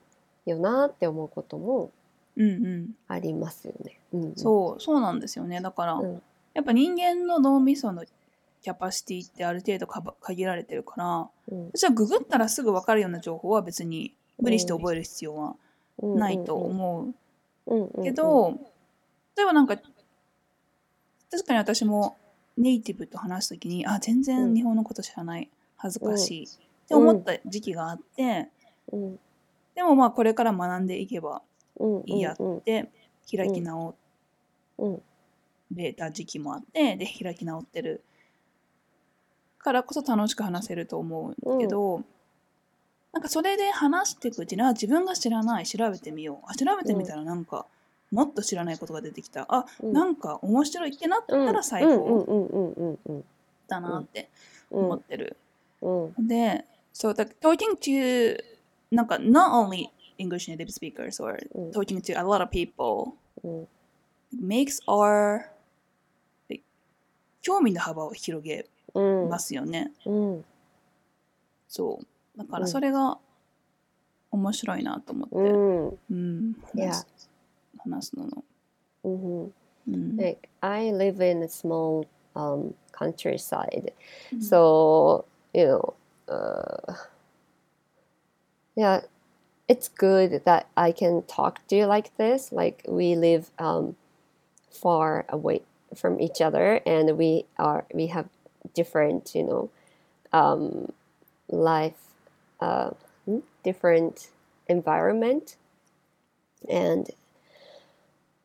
[0.46, 1.90] よなって思うことも
[2.38, 2.90] うんうん。
[3.08, 4.00] ありますよね。
[4.14, 5.62] うんうん、そうそうなんですよね。
[5.62, 6.22] だから、うん
[6.60, 8.04] やっぱ人間の脳みその
[8.62, 11.72] キャパシティってある程度かば限られてるからうん。
[11.74, 15.56] じゃあググったらすぐ分かるような情報は別に無理して覚える必要は
[16.02, 17.14] ないと思
[17.66, 18.04] う。
[18.04, 18.60] けど、
[19.38, 19.78] 例えばなんか
[21.32, 22.18] 確かに私も
[22.58, 26.48] ネイティブと話す時にあ全然日本のこと知らない恥ずかしいっ
[26.88, 28.50] て思った時期があって、
[28.92, 29.20] うん。
[29.76, 31.42] でもまあこれから学んでいけば
[31.80, 32.90] うんいいやうんって
[33.34, 33.96] 開き直
[34.78, 35.02] うん
[35.76, 38.04] れた時期もあってで開き直ってる。
[39.60, 42.02] からこそ楽しく話せると思うけど、
[43.12, 45.66] なんかそれで話していくうちにあ自分が知らない。
[45.66, 46.46] 調べてみよう。
[46.50, 47.66] あ調べてみたらなんか、
[48.12, 49.46] もっと知らないことが出てきた。
[49.50, 49.94] あ、うん。
[49.94, 53.26] なんか面白いってなったら最うん高うんうんうんうん
[53.68, 54.30] だなって
[54.72, 55.38] うん思ってる。
[55.82, 56.28] うん。
[56.28, 58.42] で、そう、だ talking to
[58.92, 61.72] なんか not only English native speakers or うん。
[61.72, 63.68] talking to a lot of people うん。
[64.42, 65.50] makes our like,
[67.50, 69.92] 興味の幅を広げうんますよね。
[70.06, 70.46] うん
[71.68, 72.38] そう。
[72.38, 73.18] だからうんそれが
[74.32, 77.30] 面白いなと思って、ううん話す
[77.80, 78.44] 話すのの。
[79.04, 79.54] うん
[79.88, 80.18] うん。
[80.18, 83.94] Like I live in a small um countryside
[84.32, 85.94] うん so you know
[86.28, 86.94] uh
[88.76, 89.02] yeah
[89.68, 93.96] it's good that I can talk to you like this like we live um
[94.70, 95.64] far away
[95.96, 98.28] from each other and we are we have
[98.74, 99.70] different you know
[100.32, 100.92] um,
[101.50, 102.10] life
[102.60, 102.92] uh,
[103.26, 104.30] hmm, different
[104.68, 105.56] environment.
[106.70, 107.10] And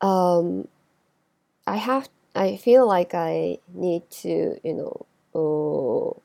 [0.01, 0.69] um,
[1.67, 6.23] I have I feel like I need to you know oh,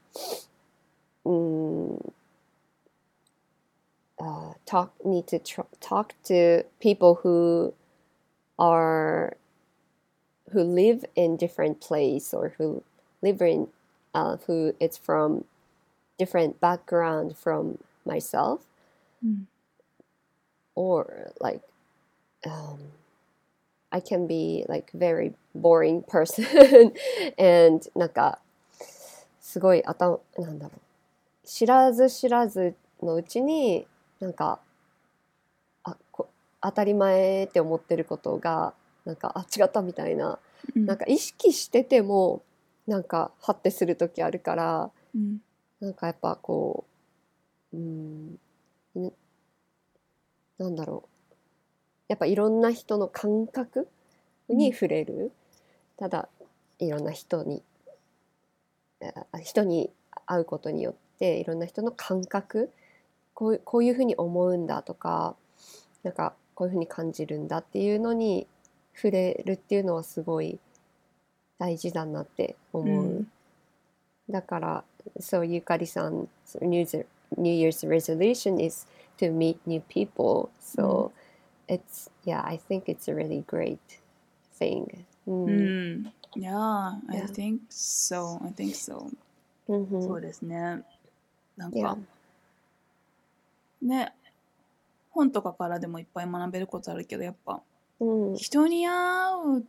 [1.25, 2.11] mm,
[4.19, 7.73] uh, talk need to tr- talk to people who
[8.57, 9.37] are
[10.52, 12.82] who live in different place or who
[13.22, 13.68] live in
[14.14, 15.44] uh, who it's from
[16.18, 18.60] different background from myself
[19.24, 19.46] Mm.
[20.74, 21.62] or like
[22.46, 22.78] um,
[23.90, 26.44] I can be like very boring person
[27.38, 28.38] and なんか
[29.40, 33.86] すごい頭なんだろう知らず知らずのうちに
[34.20, 34.58] なんか
[35.84, 36.28] あこ
[36.60, 38.74] 当たり前って思ってることが
[39.09, 40.37] なんかあ違ったみたいな。
[40.75, 40.85] うん。
[40.85, 42.43] なんか意識してても
[42.85, 45.39] なんかハッてする時あるからうん。
[45.79, 46.85] なんかやっぱこ
[47.73, 48.39] ううん
[48.95, 49.13] ん
[50.59, 51.09] なんだろう。
[52.07, 53.87] やっぱいろんな人の感覚
[54.47, 55.31] に触れる、
[55.97, 56.27] ただ
[56.79, 57.63] いろんな人に
[59.31, 59.91] あ人に
[60.25, 62.71] 会うことによっていろんな人の感覚
[63.33, 65.35] こういうこういうふうに思うんだとか
[66.03, 68.47] なんかこういうふうに感じるんだっていうのに
[68.99, 70.59] 触れるっていうのはすごい
[71.57, 73.05] 大事だなって思う。
[73.05, 73.31] うん
[74.29, 74.83] だから、
[75.19, 76.29] so ゆかりさん、
[76.61, 78.85] New Year's, New Year's resolution is
[79.17, 80.49] to meet new people.
[80.61, 81.11] So
[81.67, 83.79] it's, yeah, I think it's a really great
[84.59, 85.03] thing.
[85.25, 88.37] うんうん Yeah, I think so.
[88.45, 89.09] I think so.
[89.67, 90.83] うんうんそうですね。
[91.57, 91.97] なん.か、
[93.81, 94.13] ね、
[95.09, 97.63] 本とかからでもいっぱい学べることあるけど、やっぱ、
[97.99, 98.93] うん人に会
[99.59, 99.65] う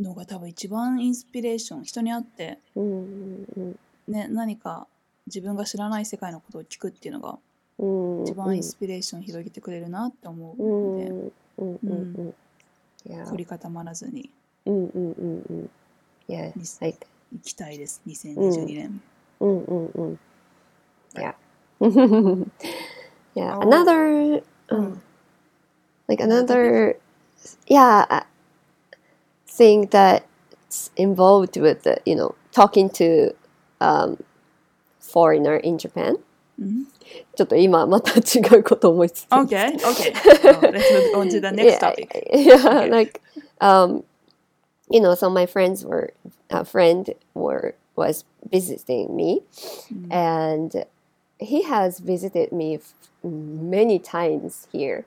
[0.00, 1.84] のが多分一番インスピレーション。
[1.84, 3.78] 人に会って、うんうん
[4.08, 4.86] ね、何か
[5.26, 7.38] 自分が知らない世界のことを聞くっていうのが
[7.78, 12.34] うん一番インスピレーション広げてくれるなって思ううんので、うんうんうんうん
[13.06, 13.28] Yeah.
[13.28, 14.30] 凝り固まらずに
[14.64, 15.70] うんうんうんうん
[16.26, 18.00] Yeah, に like 行きたいです。
[18.06, 19.02] 2022年。
[19.40, 20.18] うんうんうん。
[21.14, 21.34] Yeah.
[23.34, 23.58] yeah.
[23.58, 23.60] Oh.
[23.60, 25.00] Another, う um,
[26.08, 26.96] like another,
[27.67, 28.21] yeah, uh,
[29.47, 33.31] thing that's involved with the, you know, talking to
[33.81, 34.21] um,
[34.99, 36.17] foreigner in Japan.
[36.59, 36.85] うん
[37.35, 39.27] ちょっと今また違うこと思いつつ。
[39.31, 40.13] Okay, okay.
[40.13, 42.11] So let's move on to the next yeah, topic.
[42.31, 42.89] Yeah, Okay.
[42.89, 43.21] like
[43.61, 44.03] um,
[44.91, 46.13] you know, so my friends were
[46.51, 49.41] a friend were was visiting me,
[49.91, 50.11] Mm.
[50.11, 50.85] and
[51.39, 55.05] he has visited me f- many times here,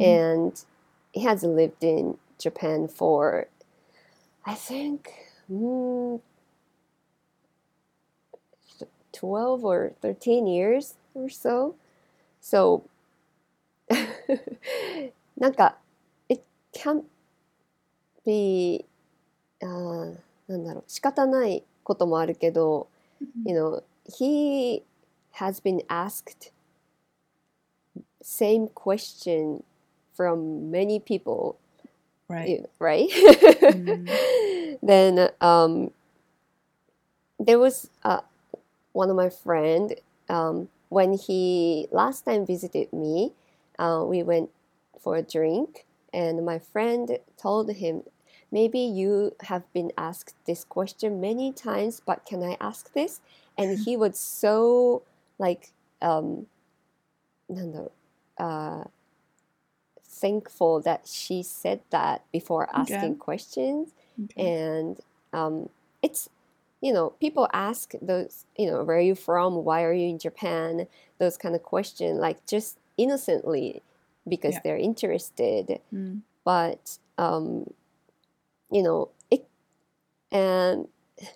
[0.00, 0.04] Mm.
[0.04, 0.64] and
[1.12, 3.48] he has lived in Japan for,
[4.44, 5.10] I think,
[5.50, 6.20] mm,
[9.12, 11.76] twelve or thirteen years or so.
[12.40, 12.82] So,
[15.36, 15.76] なんか
[16.28, 17.04] it can
[18.24, 18.84] be
[19.62, 20.16] あー
[20.48, 22.88] なんだろう仕方ないこともあるけど、
[23.44, 24.82] you know he
[25.32, 26.52] has been asked
[28.22, 29.62] same question
[30.18, 31.56] from many people
[32.28, 32.48] Right.
[32.48, 33.08] you- right
[33.70, 34.76] Mm.
[34.82, 35.90] then um
[37.38, 38.20] there was uh,
[38.92, 39.94] one of my friend
[40.28, 43.32] um, when he last time visited me
[43.78, 44.50] uh, we went
[45.00, 48.02] for a drink and my friend told him
[48.50, 53.20] maybe you have been asked this question many times but can i ask this
[53.58, 55.02] and he was so
[55.38, 55.72] like
[56.02, 56.46] um
[57.50, 57.90] なんだろう
[58.42, 58.84] uh,
[60.21, 62.81] thankful that she said that before Okay.
[62.81, 64.47] asking questions Okay.
[64.51, 64.99] and
[65.33, 65.69] um,
[66.01, 66.29] it's
[66.81, 70.19] you know people ask those you know where are you from why are you in
[70.19, 70.87] japan
[71.19, 73.81] those kind of question like just innocently
[74.27, 74.61] because Yeah.
[74.63, 76.21] they're interested Mm.
[76.45, 77.73] but um,
[78.71, 79.45] you know it
[80.31, 80.87] and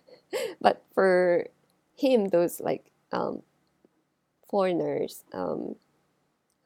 [0.62, 1.48] but for
[1.96, 3.42] him those like um,
[4.50, 5.76] foreigners um,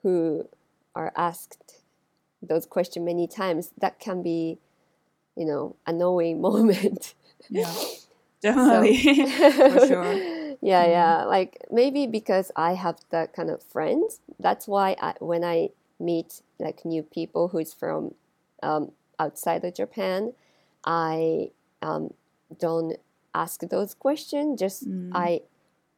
[0.03, 0.47] who
[0.95, 1.82] are asked
[2.41, 4.58] those questions many times that can be
[5.36, 7.13] you know annoying moment
[7.50, 7.73] Yeah.
[8.41, 8.97] Definitely.
[9.73, 10.13] For sure.
[10.62, 10.91] yeah Mhm.
[10.97, 15.69] yeah like maybe because i have that kind of friends that's why I, when i
[16.00, 18.13] meet like new people who's from
[18.63, 20.34] um, outside of japan
[20.86, 21.50] i
[21.82, 22.13] um,
[22.60, 22.97] don't
[23.34, 25.12] ask those questions just Mm.
[25.13, 25.41] i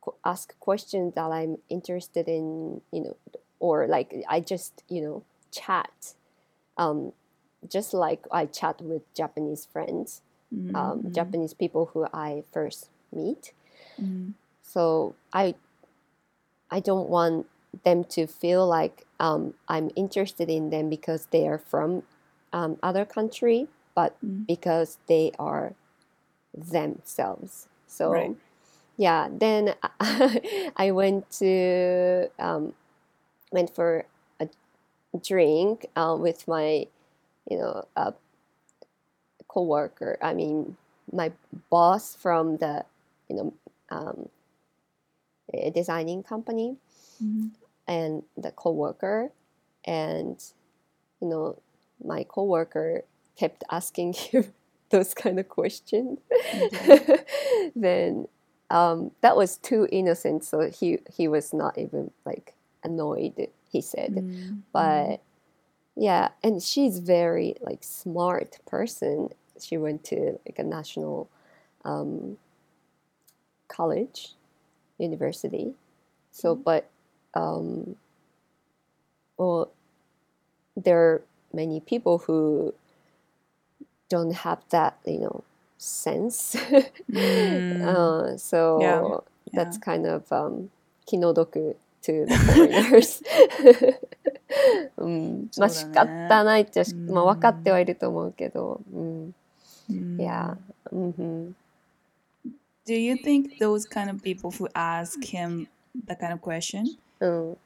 [0.02, 3.16] qu- ask questions that i'm interested in you know
[3.60, 6.14] or like i just you know chat
[6.80, 7.12] um,
[7.70, 10.76] just like I chat with Japanese friends, mm-hmm.
[10.76, 11.14] um, mm-hmm.
[11.14, 13.52] Japanese people who I first meet.
[14.02, 14.32] Mm-hmm.
[14.64, 15.56] So I,
[16.72, 17.48] I don't want
[17.84, 22.04] them to feel like um, I'm interested in them because they are from
[22.54, 24.44] um, other country, but mm-hmm.
[24.48, 25.74] because they are
[26.56, 27.68] themselves.
[27.88, 28.36] So, right.
[28.96, 29.28] yeah.
[29.30, 29.76] Then
[30.78, 32.74] I went to um,
[33.52, 34.06] went for
[35.24, 36.88] drink uh, with my
[37.50, 38.12] you know uh,
[39.48, 40.18] coworker.
[40.22, 40.78] I mean
[41.12, 41.32] my
[41.70, 42.86] boss from the
[43.30, 43.54] you know
[43.90, 44.30] um,
[45.74, 46.78] designing company
[47.22, 47.52] うん。
[47.90, 49.32] and the coworker
[49.84, 50.42] and
[51.20, 51.58] you know
[52.06, 53.04] my coworker
[53.36, 54.54] kept asking him
[54.92, 56.20] those kind of questions
[57.76, 58.28] then
[58.70, 64.16] um, that was too innocent so he he was not even like annoyed he said.
[64.16, 64.56] Mm-hmm.
[64.74, 65.22] But
[65.96, 69.30] yeah, and she's very like smart person.
[69.60, 71.30] She went to like a national
[71.86, 72.38] um,
[73.68, 74.34] college,
[74.98, 75.74] university.
[76.32, 76.64] So, mm-hmm.
[76.64, 76.90] but
[77.34, 77.96] um,
[79.38, 79.72] well,
[80.76, 81.22] there are
[81.54, 82.74] many people who
[84.10, 85.44] don't have that, you know,
[85.78, 86.56] sense.
[87.12, 87.82] mm.
[87.82, 89.02] uh, so yeah.
[89.52, 89.64] Yeah.
[89.64, 90.70] that's kind of um,
[91.08, 93.23] kinodoku to the foreigners
[94.97, 99.35] うん、まあ仕そうだね方ないっちゃし、うんまあ分かってはいると思うけど、うん、
[99.91, 100.57] うん Yeah.
[100.93, 101.57] うんうん、
[102.87, 105.67] Do you think those kind of people who ask him
[106.07, 106.85] that kind of question
[107.21, 107.57] うん、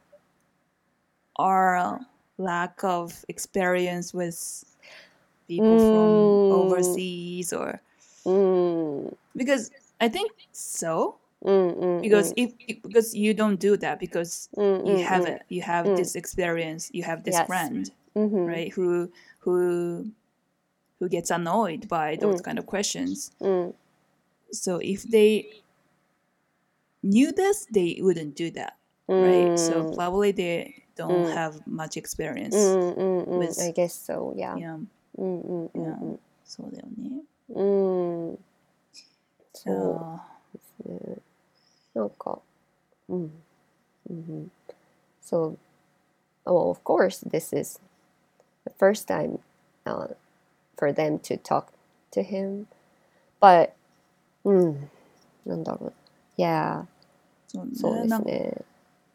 [1.37, 2.01] are
[2.39, 4.65] lack of experience with
[5.49, 5.79] people Mm.
[5.79, 7.81] from overseas or
[8.25, 14.99] うん、 because I think so うん、うん、 because if because you don't do that because うん、うん、
[14.99, 15.97] you have it you have Mm.
[15.97, 17.47] this experience you have this Yes.
[17.47, 19.09] friend うん、うん、 right who
[19.45, 20.05] who
[21.01, 22.43] who gets annoyed by those Mm.
[22.43, 23.75] kind of questions うん、
[24.53, 25.47] so if they
[27.05, 28.73] knew this they wouldn't do that
[29.07, 31.33] うん、 right so probably they don't Mm.
[31.35, 34.55] have much experience うん、うん、うん、 with- I guess so, yeah.
[34.57, 34.77] yeah
[35.17, 38.39] うん、うん、うん、そうだよねうん、うん、
[39.55, 41.17] そうあですね。
[41.94, 42.40] なんか、
[43.10, 43.32] うん、
[44.10, 44.52] うん、
[45.22, 45.56] so,
[46.46, 47.80] well, of course, this is
[48.66, 49.40] the first time
[49.86, 50.16] uh,
[50.78, 51.66] for them to talk
[52.12, 52.66] to him,
[53.40, 53.72] but,
[54.44, 54.90] うん、
[55.46, 55.94] なんだろう。
[56.38, 56.86] Yeah,
[57.48, 57.72] そうね。
[57.76, 58.66] そうですね。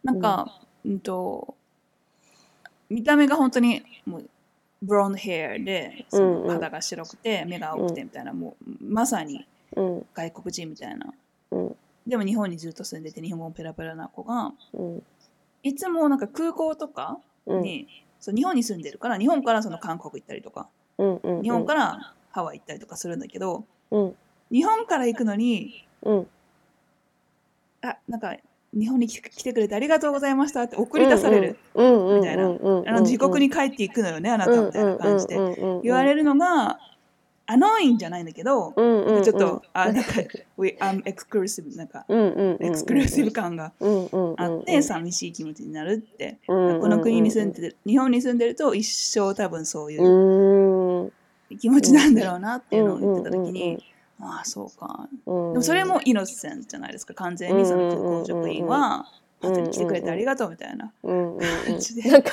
[0.04, 1.00] なんか、うん。
[1.00, 1.54] と
[2.88, 4.30] 見た目が本当にもう
[4.80, 6.46] ブロンドヘアでそうんうん。
[6.46, 11.12] の肌が白くて目が青くてみたいな、もうまさにうん、外国人みたいな、うん
[12.08, 15.02] でも日本にずっと住んでて日本語ペラペラな子がうん、
[15.62, 17.86] いつもなんか空港とかうん、に、
[18.20, 20.68] そう日本に住んでるから日本からその韓国行ったりとか
[20.98, 24.14] うん、うん、日本からハワイ行ったりとかするんだけど、うん、
[24.52, 26.26] 日本から行くのにうん、
[27.82, 28.36] あなんか
[28.72, 33.00] 日本に来来てくれてありがとうございましたって送り出される、うん、うん、みたいな。
[33.00, 35.36] 自国に帰っていくのよねあなたみたいな感じで。
[35.36, 36.78] で言われるのが
[37.50, 40.12] アノインじゃないんだけど、うん、うん、ちょっと、あなんか
[40.58, 53.84] we I'm exclusive なんかうん、うん、エクスクルーシブ感がうん、うん、あって寂しい気持ちになるって、うん、この国に住んでる日本に住んでると一生多分そういううん、気持ちなんだろうなっていうのを言ってた時うんうんうんに、
[54.20, 55.08] ああそうか。
[55.26, 57.14] うん、でもそれもイノセントじゃないですか。
[57.14, 59.06] 完全にその空港職員は
[59.40, 59.60] うんうんうん。
[59.60, 62.10] 後に来てくれてありがとうみたいなうん、うん、感じで。
[62.10, 62.24] なんう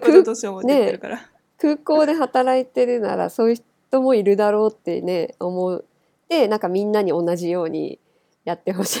[0.00, 1.20] こととして思って言ってるから、
[1.62, 3.56] 空港で働いてるならそういう
[3.90, 5.84] 人もいるだろうってね思う。
[6.28, 8.00] でなんかみんなに同じように
[8.44, 9.00] やってほしい。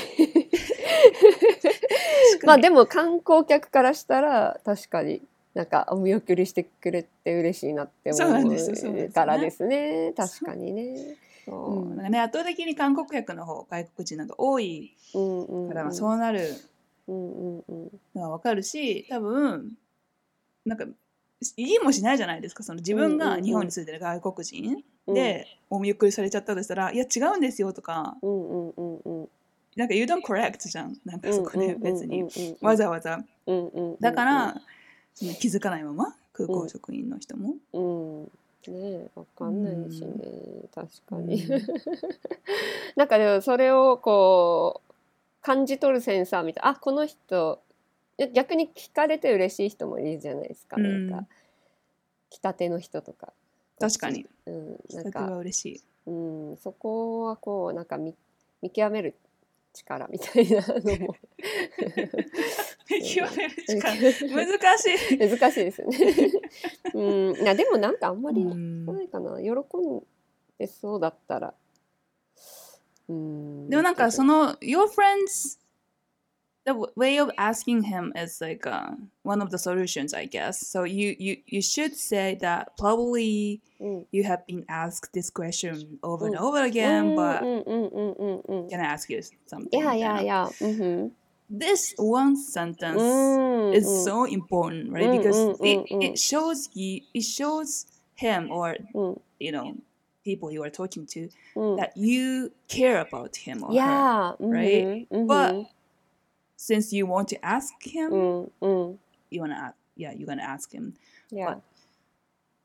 [2.46, 5.22] まあでも観光客からしたら確かに
[5.54, 8.32] なんかお見送りしてくれて嬉しいなって思う
[9.12, 10.12] からですね。
[10.16, 11.16] 確かにね。
[11.44, 11.82] そう。
[11.82, 16.54] うんなんかね圧倒的に韓国客の方外国人なんか多いうんうんからうなる
[17.08, 17.90] うんうんうん。
[18.14, 19.72] のはわかるし多分
[20.64, 20.86] なんか
[21.56, 22.62] 言いもしないじゃないですか。
[22.62, 23.42] その自分うんうんがうん。
[23.42, 25.14] 日本に住んでる外国人うん。
[25.14, 28.16] でお見送りされちゃったとしたら「いや違うんですよ」とか。
[28.22, 29.28] うんうんうんうん。
[29.76, 30.98] なんか「You don't correct」じゃん。
[31.04, 32.24] なんかそこで別に。
[32.60, 33.24] わざわざ。
[33.46, 34.60] うんうんだから
[35.14, 37.56] 気づかないまま空港職員の人も。
[37.72, 38.24] うん。
[38.24, 38.28] ね
[38.68, 41.62] えわかんないしね、確かに、うん。
[42.94, 44.92] なんかでもそれをこう
[45.42, 46.64] 感じ取るセンサーみたい。
[46.70, 47.60] あこの人
[48.32, 51.10] 逆に聞かれて嬉しい人もいるじゃないですか、うん。
[51.10, 51.28] なんか
[52.30, 53.32] 来たての人とか。
[53.78, 54.26] 確かに。
[54.46, 55.82] うんなんか、嬉しい。
[56.06, 58.14] うん、そこはこうなんか見
[58.60, 59.14] 見極める
[59.72, 61.16] 力みたいなのも。
[62.90, 63.94] 見極める力。
[64.46, 65.18] 難しい。
[65.18, 66.32] 難しいですね。
[66.94, 68.86] うん、でもなんかあんまりうん。
[68.86, 69.40] ないかな。
[69.40, 70.02] 喜ん
[70.58, 71.54] でそうだったら。
[73.08, 73.70] うーん。
[73.70, 75.58] でもなんかそのの your friends
[76.64, 78.90] the w- way of asking him is like uh,
[79.22, 80.66] one of the solutions i guess.
[80.66, 84.06] So you you you should say that probably mm.
[84.12, 86.28] you have been asked this question over mm.
[86.28, 89.80] and over again mm, but mm, mm, mm, can i ask you something?
[89.80, 90.46] Yeah yeah yeah.
[90.60, 91.08] mm-hmm.
[91.50, 93.02] this one sentence
[93.76, 95.10] is so important right?
[95.10, 98.76] Because it, it shows you it shows him or
[99.40, 99.74] you know
[100.24, 101.28] people you are talking to
[101.78, 105.10] that you care about him or yeah, her right?
[105.10, 105.26] mm-hmm, mm-hmm.
[105.26, 105.66] but
[106.61, 108.99] since you want to ask him うんうん
[109.31, 110.93] you wanna ask yeah you're gonna ask him
[111.31, 111.59] いや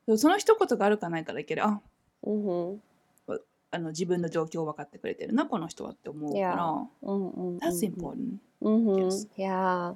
[0.07, 1.79] そうその一言があるかないかだけであ
[2.23, 2.81] うんうん
[3.75, 6.85] あの自分の状況を分かってくれてるなこの人はって思うから Yeah.
[7.01, 9.27] うんうんうん that's important うんうん Yes.
[9.35, 9.95] いや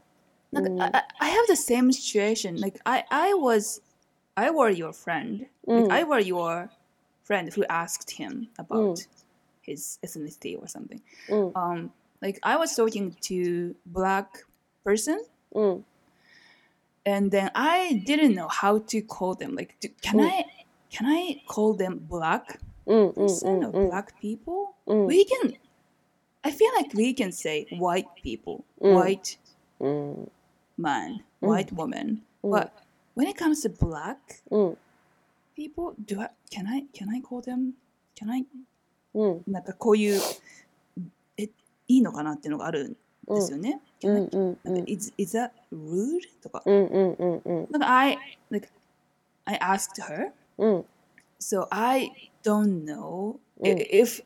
[0.52, 3.82] なんか、うん I, I I have the same situation like I I was
[4.36, 6.70] I were your friend ーうん like I were your
[7.28, 9.08] friend who asked him about Mm.
[9.64, 11.92] his ethnicity or something うん um
[12.22, 14.46] like I was talking to black
[14.84, 15.18] person
[15.54, 15.84] うん
[17.06, 19.56] and then I didn't know how to call them.
[19.56, 20.28] Like, do, can Mm.
[20.30, 20.46] I
[20.90, 24.74] can I call them black うんうん person う or ん black people?
[24.88, 25.56] うん We can.
[26.44, 28.94] I feel like we can say white people, Mm.
[28.96, 29.38] white
[29.80, 30.32] うん
[30.78, 31.48] man, Mm.
[31.48, 32.22] white woman.
[32.44, 32.50] Mm.
[32.52, 32.72] But
[33.16, 34.18] when it comes to black
[34.52, 34.78] うん
[35.56, 37.74] people, do I can I can I call them?
[38.16, 38.46] Can I
[39.14, 40.20] うんなんかこういうえ
[41.93, 42.89] いいのかなっていうのがある
[43.31, 43.81] んですよね。
[44.05, 46.63] うんうんうなんんか is is that rude とか。
[46.65, 48.19] うんうんうんうんなんか I
[48.51, 48.69] like
[49.45, 50.33] I asked her.
[50.59, 50.85] うん
[51.41, 52.13] So I
[52.45, 53.77] don't know Mm.
[53.77, 54.23] I- if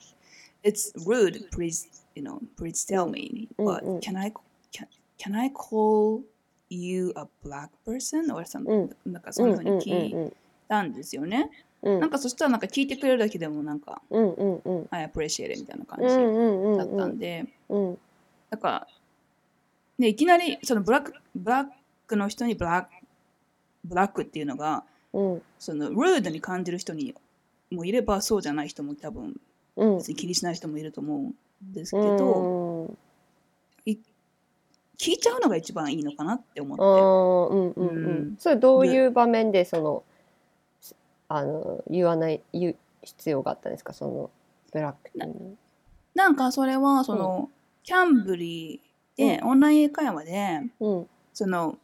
[0.63, 1.49] it's rude.
[1.51, 3.49] Please, you know, please tell me.
[3.59, 4.01] Mm, But mm.
[4.01, 4.33] can I
[4.73, 4.87] can
[5.19, 6.23] can I call
[6.71, 8.95] you a black person or something?
[9.05, 10.33] なんかそんな風に聞い
[10.69, 11.39] たんですよね。
[11.43, 11.66] うん
[12.01, 14.87] なんかそしたらなんか聞いてくれるだけでもなんかうんうんうん。
[14.91, 16.79] I appreciate it みたいな感うんうじんうん。
[16.79, 17.99] だったんで、うん。
[18.51, 18.87] なんか
[19.99, 21.67] ねいきなりそのブラックブラッ
[22.07, 22.89] クの人にブラック
[23.85, 25.43] ブラックっていうのがうん。
[25.59, 27.15] そのルードに感じる人に
[27.71, 29.41] もいればそうじゃない人も多分
[29.77, 29.97] うん。
[29.99, 31.35] 別に気にしない人もいると思うん
[31.73, 32.43] ですけうど、
[32.93, 32.97] ん
[34.99, 37.03] 聞いちゃうのが一番いいのかなって思あって。
[37.03, 38.33] ーうんうんううん。
[38.33, 40.03] んそれどういう場面でその
[41.29, 43.93] あの言わない言う必要があったんですか？
[43.93, 44.31] その
[44.73, 45.35] ブラックっていうの
[46.15, 47.51] なんかそれはその、
[47.83, 51.07] キャンブリーで、オンライン英会話でうん。
[51.35, 51.77] その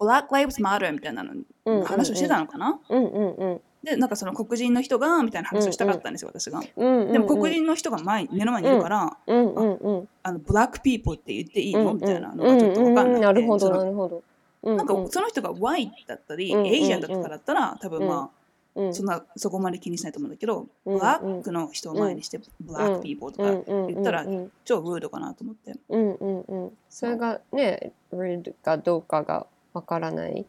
[0.00, 1.32] Black Lives Matter みたいなの
[1.64, 3.60] うん話をしてたのかな、うんうんうん。
[3.82, 6.60] でなんかその黒人の人がみたいな話をしたかったんですよ、私が。
[6.76, 10.08] うんうんでも黒人の人が前に目の前にいるから、うんうんうん。
[10.22, 14.22] あのブラックピーポーって言っていいの、うんみたいなのがちょっと分かんなくて、うんうんなるほどなるほど。
[14.62, 16.72] うんなんかその人が white だったり、うんうんうん。
[16.74, 18.37] エイジアンだったからだったら多分まあ、
[18.78, 18.94] うん。
[18.94, 24.24] そんなそこまで気にしないと思うんだけど、うんブラックの人を前にして、ブラックピーポーとか言ったら
[24.64, 25.74] 超ルードかなと思って。
[25.88, 26.72] うんうんうん。
[26.88, 30.44] それがねルールかどうかがわからないっ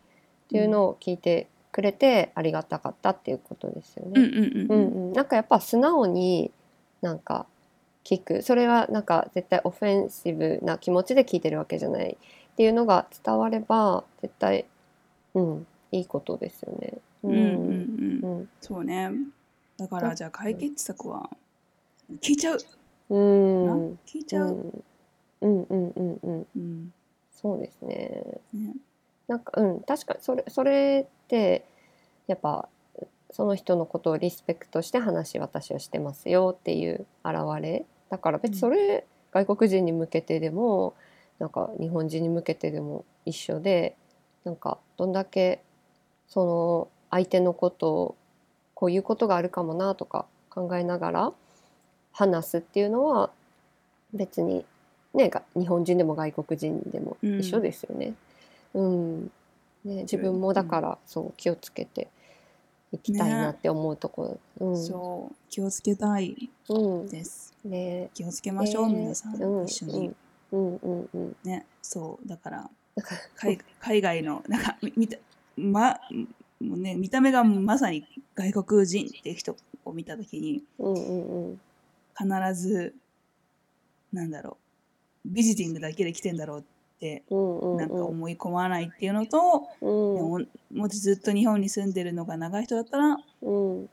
[0.49, 4.11] ていうのを聞いてくれてありがたかったっていうことですよね。
[4.15, 6.51] うんうんうんううんんうん、なんかやっぱ素直に
[7.01, 7.47] なんか
[8.03, 8.41] 聞く。
[8.43, 12.17] それはなんか絶対オフェンシブな気持ちで聞いてるわけじゃない
[12.51, 14.65] っていうのが伝われば絶対
[15.33, 16.97] うんいいことですよね。
[17.23, 17.31] うん。
[17.31, 17.39] うん
[18.23, 18.49] うんうん。
[18.61, 19.11] そうね。
[19.77, 21.29] だからじゃあ解決策は
[22.21, 22.59] 聞いちゃう。
[23.09, 23.99] うん。
[24.05, 24.47] 聞いちゃう。
[24.49, 24.83] うん。
[25.41, 26.93] うんうんうんうん。
[27.31, 28.23] そうですね。
[28.53, 28.73] ね。
[29.27, 29.79] なんかうん。
[29.81, 31.65] 確かにそれそれって
[32.27, 32.67] やっぱ
[33.31, 37.85] その人のことをリスペクトして話私はしてますよっていう表れ。
[38.09, 40.95] だから別にそれ、外国人に向けてでも
[41.37, 43.95] なんか日本人に向けてでも一緒で
[44.43, 45.61] なんかどんだけ
[46.27, 48.15] その相手のことを
[48.73, 51.33] こういうことがあるかもなとか考えながら
[52.11, 53.29] 話すっていうのは
[54.13, 54.65] 別に
[55.13, 58.13] ねが日本人でも外国人でも一緒ですよね。
[58.73, 59.31] うん。
[59.85, 62.09] ね、自分もだからそう気をつけて
[62.91, 64.77] いきたいなって思うところ、うん。
[64.77, 67.07] そう気をつけたいうん。
[67.07, 67.53] です。
[67.63, 68.09] ね。
[68.13, 68.95] 気をつけましょう、ね。
[68.95, 69.65] 皆さん、うん。
[69.65, 70.11] 一緒に。
[70.51, 70.75] うん。
[70.77, 72.69] うんうんね、そうだから
[73.35, 75.17] 海 海外のなんかみ見た
[75.55, 75.99] ま
[76.61, 78.05] もうね見た目がまさに
[78.35, 79.55] 外国人っていう人
[79.85, 81.61] を見たときにうんうんうん。
[82.17, 82.93] 必ず
[84.11, 84.57] なんだろ
[85.25, 86.63] うビジティングだけで来てんだろうっ
[86.99, 90.15] てなんか思い込まないっていうのと、うん。
[90.15, 90.41] でも
[90.73, 93.89] もしずっと日本に住んでるのが長い人だったらうん。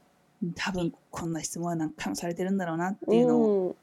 [0.55, 3.77] 多分こんな質問は何回もされてるんだろうなっていうのを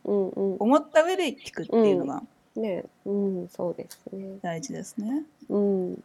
[0.60, 2.22] 思った上で聞くっていうのが
[2.56, 2.64] うん。
[2.64, 4.38] ねうんそうですね。
[4.42, 5.24] 大事ですね。
[5.50, 6.04] うん。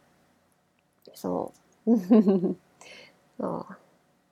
[1.13, 1.53] そ
[1.85, 2.57] う
[3.39, 3.77] ああ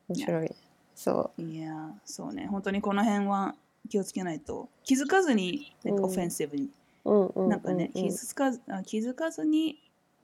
[0.09, 0.55] 面白い
[0.95, 2.47] そいや、そうね。
[2.47, 3.55] 本当にこの辺は
[3.89, 4.67] 気をつけないと。
[4.83, 6.69] 気づかずに、なんかうんオフェンシブに。
[7.05, 7.11] う。
[7.11, 9.77] うんうんうん、なんかね、うん気づかずあ気づかずに、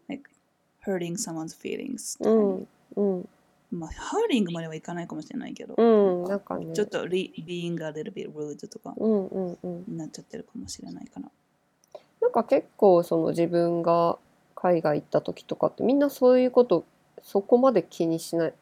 [0.07, 0.29] like,
[0.85, 2.41] hurting someone's feelings とかうに。
[2.41, 3.29] んうん
[3.71, 6.73] まあ、hurting まではいかないかもしれないけど、うん、ななんんかね。
[6.73, 9.83] ちょっと re- being a little bit rude とかうんうんうん。
[9.87, 11.29] になっちゃってるかもしれないかな。
[12.21, 14.17] なんか結構その自分が
[14.55, 16.85] 海外行った時とかってみんなそういうこと
[17.23, 18.53] そこまで気にしない。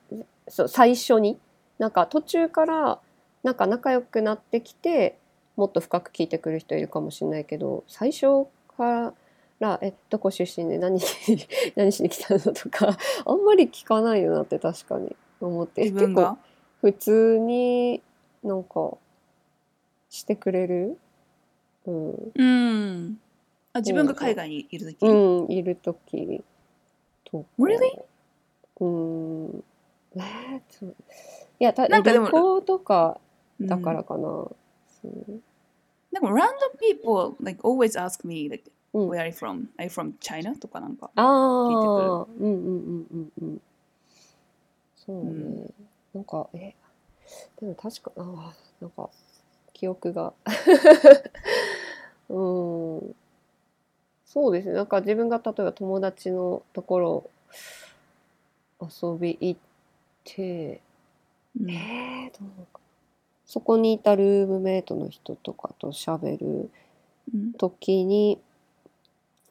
[0.48, 1.38] そう最初に？
[1.80, 3.00] なんか途中から
[3.44, 5.18] なんか仲良くなってきて
[5.56, 8.46] もっと深く聞いてくる人いるかもしれないけど最初
[8.78, 9.14] か
[9.60, 10.78] ら「えどこ出身で？
[10.78, 11.00] 何
[11.76, 15.16] 何しに来たの?」とかあんまり聞かないよなって確かに。
[15.40, 15.82] 思って。
[15.84, 16.38] 自分が？
[16.82, 18.02] 普通に
[18.44, 18.92] なんか
[20.10, 20.98] してくれる、
[21.86, 23.20] うん、うん。
[23.74, 26.44] あ自分が海外にいるとき、うん、いるとき
[27.26, 27.46] とか。
[27.60, 28.00] Really？
[28.86, 29.64] うん。
[30.16, 30.96] えー、そう
[31.60, 33.20] いや、たなんかでも旅行とか
[33.60, 34.22] うんだからかな。
[34.22, 34.56] そ
[35.06, 35.42] う
[36.12, 39.68] でも random people like always ask me like うん where are you from?
[39.78, 40.56] Are you from China?
[40.58, 41.10] とかなんか。
[41.16, 43.62] ああ、うんうんうんうんうん。
[44.96, 45.32] そうね。
[45.32, 45.74] うん
[46.14, 46.74] なんか、え、
[47.62, 49.10] でも確か、ああ、なんか、
[49.72, 50.34] 記憶が。
[52.28, 53.16] うん。
[54.26, 54.74] そうですね。
[54.74, 57.30] なんか自分が例えば友達のところ
[58.82, 59.60] 遊び行っ
[60.24, 60.82] て、
[61.60, 61.70] うん。
[61.72, 62.80] えー、どうかな
[63.46, 66.72] そこにいたルームメイトの人とかと喋る
[67.34, 67.54] うん。
[67.54, 68.40] 時に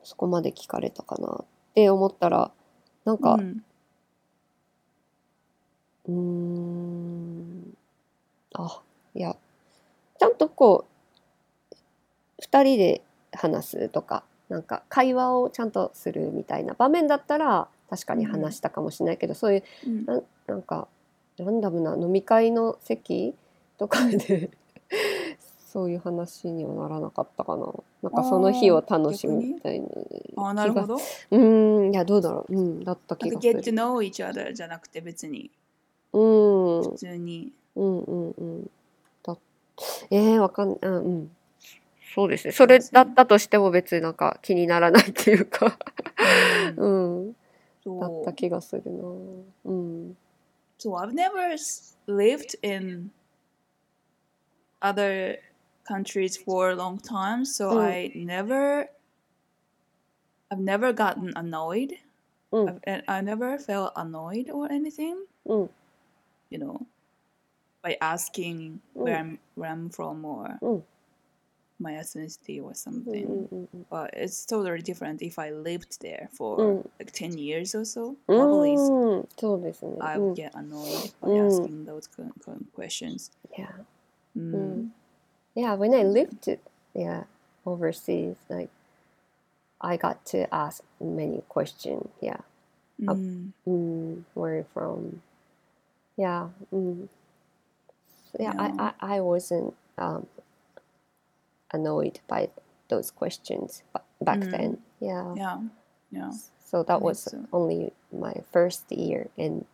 [0.02, 2.50] そこまで聞かれたかなって思ったら
[3.04, 3.38] なんか
[6.08, 7.76] うん。
[8.54, 8.80] あ
[9.14, 9.36] いや
[10.18, 10.86] ちゃんとこ
[11.70, 13.02] う2人で
[13.32, 20.05] 話すとかなんか会話をちゃんとするみたいな場面だったら確かに話したかもしれないけど、そういううん。
[20.07, 20.88] ななんか
[21.36, 23.34] ランダムな飲み会の席
[23.78, 24.51] とかで
[25.72, 27.66] そういう話にはならなかったかな。
[28.03, 29.86] なんかその日を楽しむみたいな
[30.36, 30.97] あーなるほど。
[30.97, 32.57] うーんいやどうだろう。
[32.57, 35.51] うんだった気がす get る to know each other じゃなくて別に。
[36.12, 36.82] うん。
[36.82, 37.53] 普通に。
[37.76, 38.70] うんうんうん。
[39.22, 39.36] だ
[40.11, 41.30] えー、わかんあうん。
[42.14, 42.53] そうですね。
[42.53, 45.78] それだったとしても別になんか気にならないっていうか。
[46.76, 47.36] うん
[47.86, 49.03] うった気がするな
[49.65, 50.17] うん。
[50.77, 53.09] So I've never s- lived in
[54.81, 55.39] other
[55.88, 57.81] countries for a long time, so Mm.
[57.81, 58.89] I never,
[60.51, 61.97] I've never gotten annoyed.
[62.51, 62.69] Mm.
[62.69, 65.25] I've, and I never felt annoyed or anything.
[65.45, 65.69] うん。
[66.51, 66.86] You know,
[67.81, 70.83] by asking where I'm where I'm from or Mm.
[71.80, 73.26] my ethnicity or something.
[73.26, 73.84] Mm, mm, mm, mm.
[73.90, 78.16] But it's totally different if I lived there for like 10 years or so.
[78.26, 78.76] Probably
[80.00, 83.30] I would get annoyed by asking those kind of questions.
[83.58, 83.72] Yeah.
[85.54, 86.48] Yeah, when I lived
[86.94, 87.24] yeah,
[87.66, 88.70] overseas, like
[89.80, 92.08] I got to ask many questions.
[92.20, 92.38] Yeah.
[93.00, 93.08] Mm.
[93.08, 95.22] Uh, mm, where from?
[96.16, 96.48] Yeah.
[96.72, 97.08] Mm.
[98.38, 100.26] Yeah, yeah, I, I, I wasn't um,
[101.72, 102.48] annoyed by
[102.88, 104.50] those questions ba- back Mm.
[104.50, 104.78] then.
[105.00, 105.34] Yeah.
[105.34, 105.58] Yeah.
[106.12, 106.30] Yeah.
[106.64, 107.38] So that was so.
[107.52, 109.64] only my first year and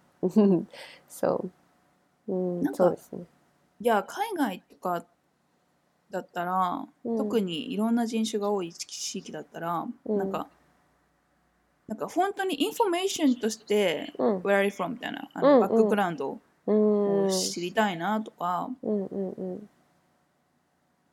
[1.08, 1.48] so
[2.28, 3.24] うんなんかそうですね。
[3.80, 5.04] いや、海外とか
[6.10, 10.48] だったら、うん特にいろんな人種が多い地域だったら、うんなんか、
[11.88, 14.88] なんか本当にインフォメーションとして、うん Where are you from?
[14.90, 19.68] みたいな、あうんうんのバックグラウンドうんを知りたいなとか、うんうんうん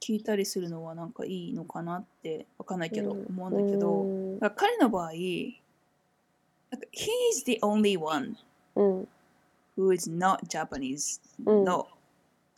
[0.04, 3.26] 聞いたりするのはなんかいいのかなってわかんないけど、うん。
[3.30, 4.40] 思うんだけど、うん。
[4.40, 8.36] だから彼の場合、なんか He is the only one
[8.76, 9.08] うん。
[9.78, 11.64] who is not Japanese うん。
[11.64, 11.88] の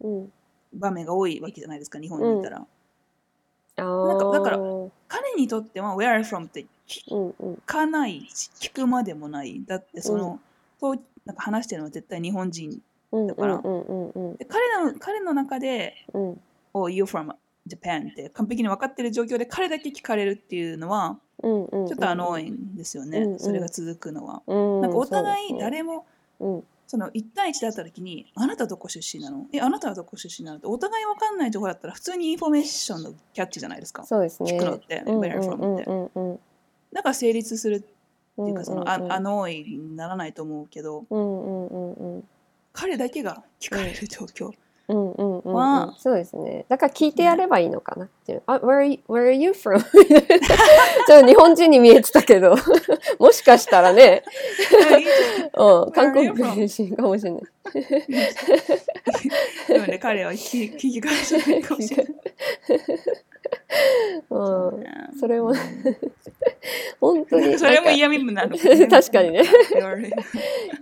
[0.02, 0.34] うん。
[0.74, 2.66] 場面が多いわけじゃないですか、日本にいたら。
[3.78, 6.48] あなんかだからー彼にとっては Where are you from?
[6.48, 7.58] って聞うんうん。
[7.58, 9.64] かないし、聞くまでもない。
[9.68, 10.39] だってその、
[10.80, 12.82] そうなんか話してるのは絶対日本人。
[13.12, 14.36] うんだからうんうんうん。
[14.38, 16.41] で彼の彼の中で、うん
[16.78, 17.34] Oh, you're from
[17.65, 24.41] Japan って完璧に分かってる状況で彼だけ聞かれるっていうのは、うんうんちょっと annoying ですよね、うんうんそれが続くのは。
[24.45, 26.05] うんなんかお互い誰も、
[26.39, 29.47] うんその1対1だった時に、あなたどこ出身なの？
[29.51, 30.57] え、あなたはどこ出身なの？
[30.59, 34.05] ってお互い分かんない情報だったら普通にインフォメーションのキャッチじゃないですか。
[34.05, 35.73] そうですね聞くのって、うん Where you from?
[35.73, 35.84] って。
[35.86, 36.39] うんうんうん
[36.93, 37.88] だから成立するって
[38.38, 42.23] うんいうか、その、あアノーインにならないと思うけど、うんうんうんうん
[42.71, 44.51] 彼だけが聞かれる状況。
[44.88, 45.93] うんうんうんまあうん。
[45.95, 46.65] そうですね。
[46.69, 48.43] だから聞いてやればいいのかなっていう。
[48.45, 49.79] あ、where are you, where are you from?
[49.81, 52.55] ちょっと日本人に見えてたけど、
[53.17, 54.23] もしかしたらね、
[55.57, 56.38] うん、韓国身
[56.95, 57.41] かもしれない。
[59.67, 62.15] 分 で彼は聞き聞き返してないかもしれない。
[64.29, 64.89] うん、ね。
[65.19, 65.55] それもうん。
[67.01, 67.57] 本当に。
[67.57, 69.41] それも嫌味なの確かにね。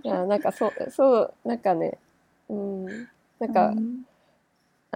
[0.02, 1.96] いやなんかそうそうなんかね。
[2.50, 3.08] うん
[3.46, 4.04] なんか、うん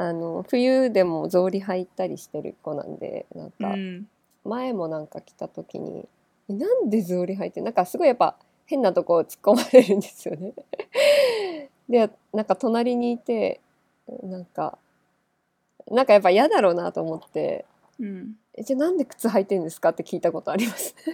[0.00, 4.06] あの冬でも草履履いたりしてる子なんでなんうかん
[4.44, 6.06] 前もなんか来た時に
[6.48, 8.36] 「えなんで草履履いてんなんかすごいやっぱ
[8.66, 10.52] 変なとこ突っ込まれるんですよね。
[11.90, 13.60] でなんか隣にいて
[14.22, 14.78] なんか
[15.90, 17.64] なんかやっぱ嫌だろうなと思って
[18.00, 20.94] うん「えじゃあなんで靴履いてんですか?」って聞いたことあります。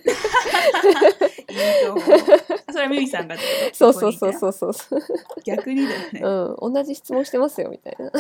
[2.73, 3.37] それはミミさんが
[3.73, 5.01] そうそうそうそうそうそう、
[5.45, 6.21] 逆にだよね、
[6.61, 8.07] うん、同じ質問してますよみたいな。
[8.07, 8.11] い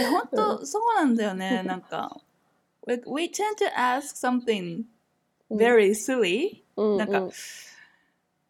[0.00, 1.62] や本当そうなんだよね。
[1.64, 2.20] なんか
[2.86, 4.84] like we tend to ask something
[5.50, 5.58] うん。
[5.58, 7.32] very silly、うんなんかうんい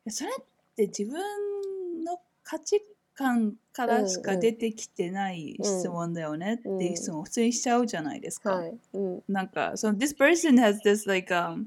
[0.05, 0.45] やそれっ
[0.77, 2.85] て自分の価値
[3.17, 8.57] 観からしか出てきてない質問だよねっていう質問を普通にしちゃうじゃないですか。
[8.57, 9.23] はい、うん。
[9.27, 11.67] なんか、so this person has this like um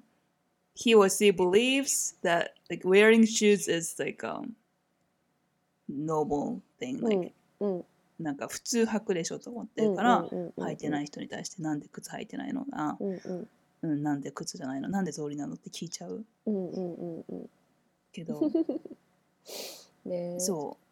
[0.75, 4.51] he or she believes that like wearing shoes is like um
[5.89, 7.65] normal thing う like、ん。
[7.65, 7.85] うん。
[8.19, 10.25] なんか普通履くでしょと思ってるから、
[10.57, 13.47] 履いてない人に対してなんで靴履いてないのあ、うんうん。
[13.81, 17.49] うん、なんで靴じゃないのなんで草履なのって聞いちゃううんうんうんうん。
[18.11, 18.41] けど。
[20.05, 20.39] ねえ。
[20.39, 20.88] そあ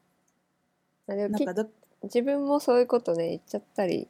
[1.16, 1.66] なんかだ
[2.04, 4.08] 自分もそういうことね言っちゃったり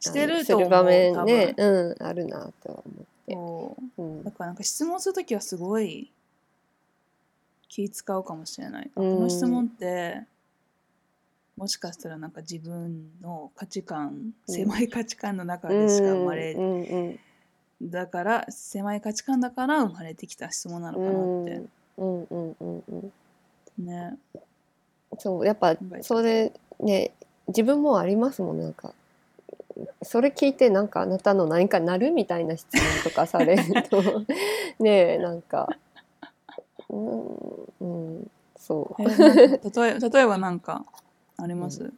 [0.00, 4.02] してると思うする場面ねうんあるなとは思って、そう。
[4.02, 4.24] うん。
[4.24, 6.10] だからなんか質問するときはすごい
[7.68, 8.90] 気使うかもしれない。
[8.94, 9.20] あこうん。
[9.20, 10.22] の質問って
[11.56, 17.90] もしかしたらなんか自分の価値観、うん狭い価値観の中でしか生まれ、うんうん。
[17.90, 21.62] だから狭い価値観だから生まれてきた質問なのかなって。
[21.98, 23.12] うんうんうんうん。
[23.84, 24.16] ね。
[25.18, 27.12] そうやっぱそれね
[27.48, 28.92] 自分もありますもんなんか。
[30.02, 34.02] それ聞いてなんかあなたの何かなるみたいな質問とかされると
[34.82, 35.68] ねえなんか。
[36.88, 37.26] うん、
[37.80, 37.86] う
[38.20, 39.02] ん、そう。
[39.04, 39.12] 例
[39.90, 40.84] え 例えばなんか
[41.36, 41.92] あります、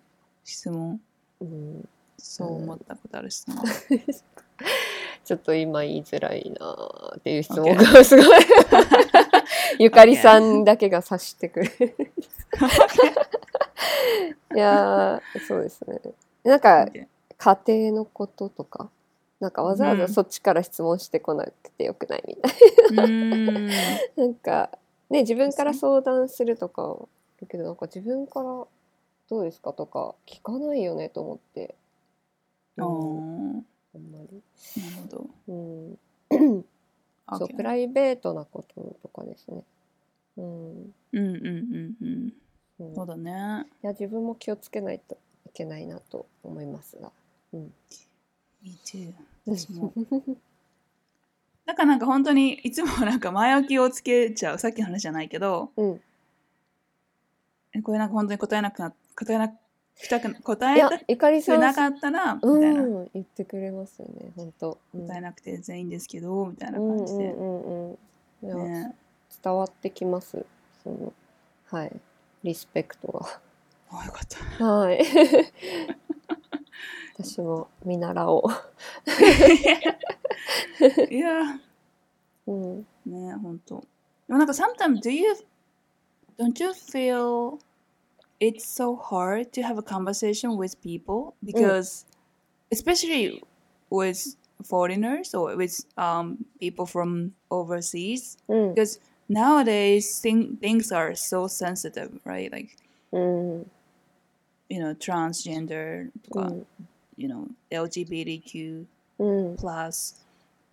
[0.44, 1.00] 質問？
[1.40, 1.88] うん。
[2.18, 3.64] そう思ったことある質問。
[5.24, 6.76] ちょっと今言いづらいな
[7.16, 8.26] っていう質問がすごい。
[9.78, 12.12] ゆかりさんだけが察してくれる
[14.55, 16.01] いやーそうですね。
[16.44, 16.86] なんか
[17.38, 18.90] 家庭のこととか
[19.40, 19.98] なんかわざわうん。
[19.98, 22.53] ざそっちから質問してこなくてよくないみたい
[22.90, 23.66] うーん。
[23.66, 23.72] な
[24.16, 24.70] なんか
[25.11, 27.09] ね自分から相談するとかは
[27.40, 28.66] だけどなんか自分から
[29.28, 31.74] どうですかとか聞かないよねと思って、
[32.78, 33.62] あうんー。
[33.94, 34.42] あんまり、
[34.76, 35.26] なるほど。
[35.48, 36.64] うん、
[37.38, 39.62] そうプライベートなこととかですね。
[40.41, 42.32] うん、うんうんうんうん。
[42.78, 43.66] うんそうだね。
[43.82, 47.12] いや自分も気をつけないといけないなと思いますが。
[47.53, 47.72] うん、
[48.62, 49.12] Me too.
[49.47, 49.93] 私も。
[51.66, 54.59] だからなんか本当にいつもなんか前置きをつけちゃう。
[54.59, 56.01] さっきの話じゃないけど、うん、
[57.74, 59.59] えこれなんか本当に答えなくな答えなく
[60.09, 64.78] たく答えたくなかったらみたいな、うん、言ってくれますよね本当。
[64.95, 67.99] うん答えなくて全員ですけどみたいなうん感じで、うんうんうん。
[68.43, 68.97] いや、ね。
[69.43, 70.45] 伝わってきます。
[70.84, 71.13] その
[71.67, 71.99] はい
[72.43, 73.39] リスペクトが。
[73.91, 74.65] あよかった。
[74.65, 74.99] はい。
[77.17, 78.43] 私も見習お
[81.09, 81.43] いや
[82.45, 82.51] う。
[82.51, 82.88] うん。
[83.05, 83.84] ね本当。
[84.28, 85.34] でもなんか sometimes do you
[86.38, 87.59] don't you feel
[88.39, 92.05] it's so hard to have a conversation with people because
[92.71, 93.41] especially
[93.89, 98.73] with foreigners or with um, people from overseas うん。
[98.73, 98.99] because
[99.31, 102.51] Nowadays thing, things are so sensitive right?
[102.51, 102.70] Like
[103.12, 103.70] うん。
[104.68, 106.66] you know transgender とか、うん。
[107.16, 108.85] you know LGBTQ
[109.18, 109.55] うん。
[109.55, 110.16] plus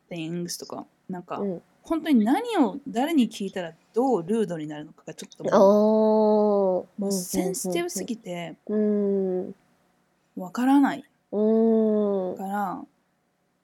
[0.09, 1.61] things とかなんか、うん。
[1.83, 5.43] 本当に何を誰に聞いたらどうルードになるのかがちょっと。
[5.45, 9.55] もうももうセンシティブすぎてうん。
[10.35, 12.37] わからないうん。
[12.37, 12.81] から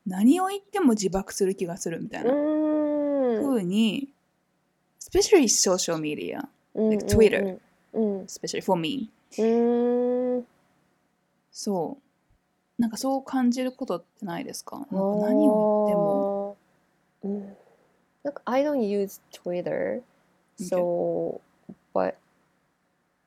[0.06, 3.42] 何を言っても自爆する気がするみたいなうん。
[3.42, 4.10] 風に
[5.10, 6.90] especially social media うん。
[6.92, 7.60] like Twitter
[7.94, 8.24] うん。
[8.24, 10.48] especially for me うん。
[11.52, 16.58] そうなんかそう感じることってないですかなんか何を言っても
[17.24, 17.58] うん。
[18.24, 20.02] なんか I don't use Twitter,
[20.58, 21.42] so
[21.94, 22.16] but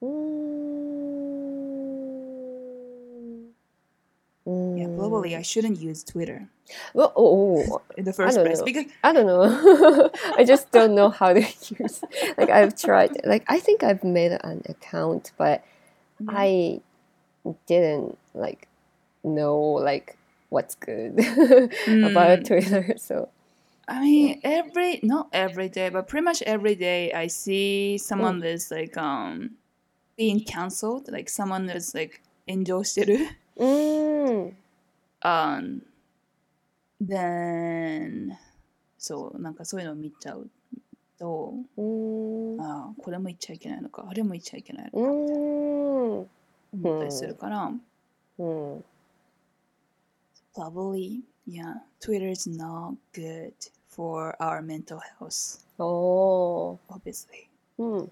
[0.01, 0.56] うーん。
[5.06, 6.48] yeah probably I shouldn't use Twitter
[6.94, 8.66] Well, oh, oh, in the first don't place know.
[8.66, 9.44] because I don't know.
[10.40, 12.00] I just don't know how to use.
[12.38, 13.12] Like I've tried.
[13.28, 15.64] Like I think I've made an account, but
[16.30, 16.80] I
[17.68, 18.68] didn't like
[19.24, 20.18] know like
[20.50, 21.16] what's good
[21.88, 22.12] Mm.
[22.12, 22.96] about Twitter.
[22.98, 23.28] So
[23.88, 28.72] I mean, every not every day, but pretty much every day, I see someone that's
[28.72, 29.58] like um
[30.16, 33.18] being canceled, like someone that's like 炎上してる。
[35.27, 35.81] mm, um,
[37.05, 38.37] then
[38.99, 40.49] そうなんかそういうのを見ちゃう
[41.19, 46.27] と、mm, ああこれも言っちゃいけないのか、あれも言っちゃいけないのか、mm,
[46.75, 47.73] 思ったりするから、
[48.39, 48.83] mm.
[50.55, 53.53] probably yeah, Twitter is not good
[53.89, 57.49] for our mental health, Oh, obviously.
[57.79, 58.09] mm.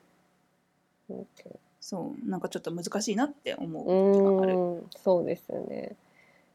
[1.10, 1.58] Okay.
[1.80, 3.84] そうなんかちょっと難しいなって思う
[4.14, 4.54] 時がある。
[4.54, 5.96] うん、そうですよね。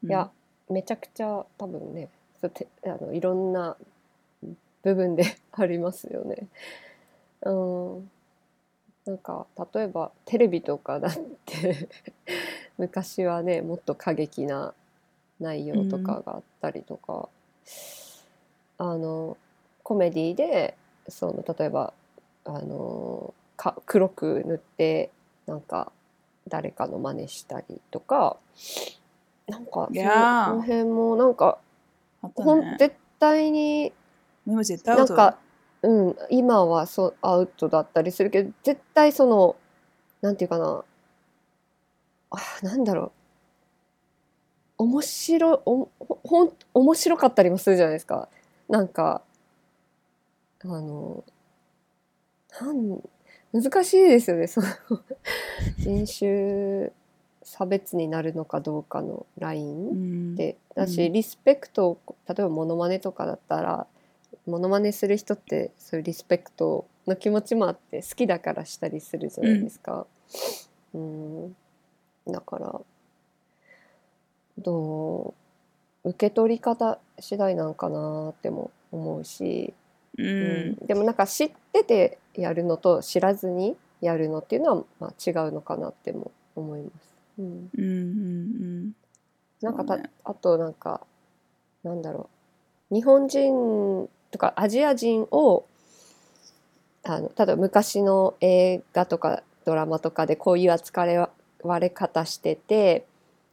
[0.02, 0.30] うんいや、
[0.70, 2.08] めちゃくちゃ多分ね、
[2.40, 3.76] そてあのいろんな
[4.82, 6.46] 部分で ありますよね。
[7.42, 8.10] うん、
[9.06, 11.12] なんか例えばテレビとかだっ
[11.46, 11.88] て
[12.78, 14.74] 昔はねもっと過激な
[15.40, 17.28] 内容とかがあったりとか、
[18.78, 19.36] あの
[19.82, 20.76] コメディで
[21.08, 21.92] その例えば
[22.44, 25.10] あのか黒く塗って
[25.46, 25.92] なんか
[26.48, 28.36] 誰かの真似したりとか
[29.50, 31.58] なんかその辺もなんか
[32.22, 32.30] ね。
[32.34, 33.92] ほん絶対に
[34.46, 35.38] なんか、
[35.82, 39.56] うん、今はそうアウトだったりするけど絶対その
[40.20, 40.84] なんていうかな
[42.30, 43.12] あなんだろ
[44.78, 44.84] う。
[44.84, 48.28] 面白いおほほん面白かったりもするじゃないですか。
[48.68, 49.22] なんか
[50.62, 51.24] あの
[52.60, 53.00] なん
[53.52, 54.66] 難しいですよねその
[55.78, 56.92] 人種
[57.50, 60.34] 差別になるのかどうかのラインうん。
[60.36, 61.12] でだし、うん。
[61.12, 61.98] リスペクトを
[62.28, 63.88] 例えばモノマネとかだったら
[64.46, 70.06] モノマネする人ってそういうリスペクトの気持ちもあって好きだからしたりするじゃないですか。
[70.94, 71.56] うん、
[72.28, 72.80] だから
[74.58, 75.34] ど
[76.04, 79.74] う受け取り方次第なんかなっても思うし、
[80.16, 87.19] ううんん、でもなんか知っててやるのと知らずにやるのっていうのはまあ違うのかなっても思います。
[87.40, 87.70] うん。
[87.76, 87.86] うんう
[88.86, 88.92] ん
[89.60, 90.10] なんかた、ね。
[90.24, 91.02] あとなんか
[91.82, 92.28] なんだろ
[92.90, 92.94] う。
[92.94, 95.66] 日本人とかアジア人を
[97.04, 101.04] あの例えば昔の映画とかドラマとかでこういう扱
[101.62, 103.06] われ方してて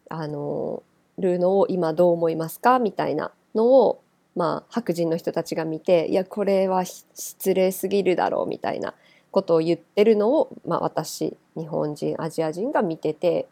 [0.09, 0.83] あの
[1.17, 4.01] るのを今どう思いますかみたいなのを、
[4.35, 8.93] まあ、白人の人たちが見ていやこれはひ失礼すぎるだろうみたいな
[9.31, 13.47] ことを言ってるのを、まあ、私日本人アジア人が見てて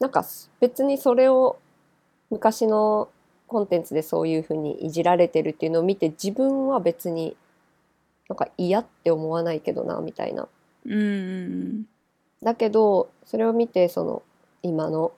[0.00, 0.24] なんか
[0.60, 1.58] 別にそれを
[2.30, 3.08] 昔の
[3.46, 7.36] コンテンツでそういうふうにいじられてるっていうのを見て自分は別に
[8.28, 10.48] なんか嫌って思わないけどなみたいな。
[12.42, 14.22] だけどそれを見てその
[14.62, 15.12] 今の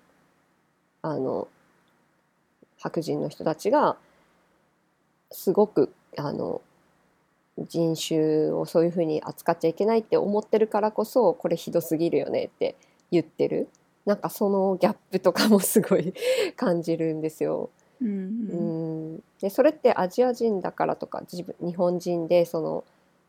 [1.02, 1.48] あの
[2.78, 3.96] 白人の人たちが
[5.30, 6.62] すごくあの
[7.58, 12.76] 人種をそういうふうに扱っちゃいけないって思ってるからこそこれひどすぎるよねって
[13.10, 13.68] 言ってる
[14.06, 16.14] なんかそのギャップとかもすごい
[16.56, 17.70] 感じるんですよ。
[18.00, 19.22] うんううんん。
[19.40, 22.84] でそれってアジア人だからとか自分日本人でその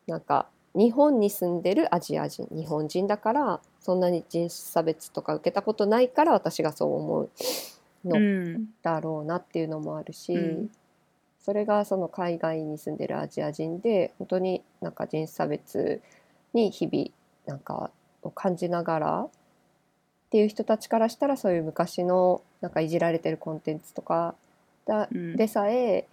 [0.08, 7.30] なんか日本に住んでるアジア人日本人だからそんなに人種差別とか受けたことないから私がそう思う
[8.06, 8.70] のうん。
[8.82, 10.72] だろうなっていうのもあるし、うん。
[11.40, 16.02] それがその海外に住んでるアジア人で本当になんか人種差別
[16.54, 17.10] に日々
[17.48, 17.92] なんか
[18.22, 19.28] を感じながら
[20.32, 24.34] っていう人たちからしたらそういう昔のなんかいじられてるコンテンツとか
[24.86, 25.36] だうん。
[25.36, 26.08] でさえ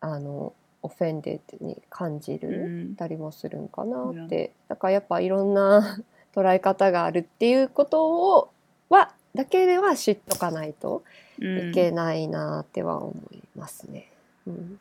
[0.00, 2.48] あのオフェンデッドに感じうる
[2.92, 2.96] ん。
[2.96, 5.98] たりもするんかなって、だからやっぱいろんな
[6.34, 8.48] 捉え方があるっていうことを
[8.88, 11.02] はだけでは知っとかないと
[11.38, 11.70] うん。
[11.70, 14.10] いけないなっては思いますね。
[14.46, 14.80] うん。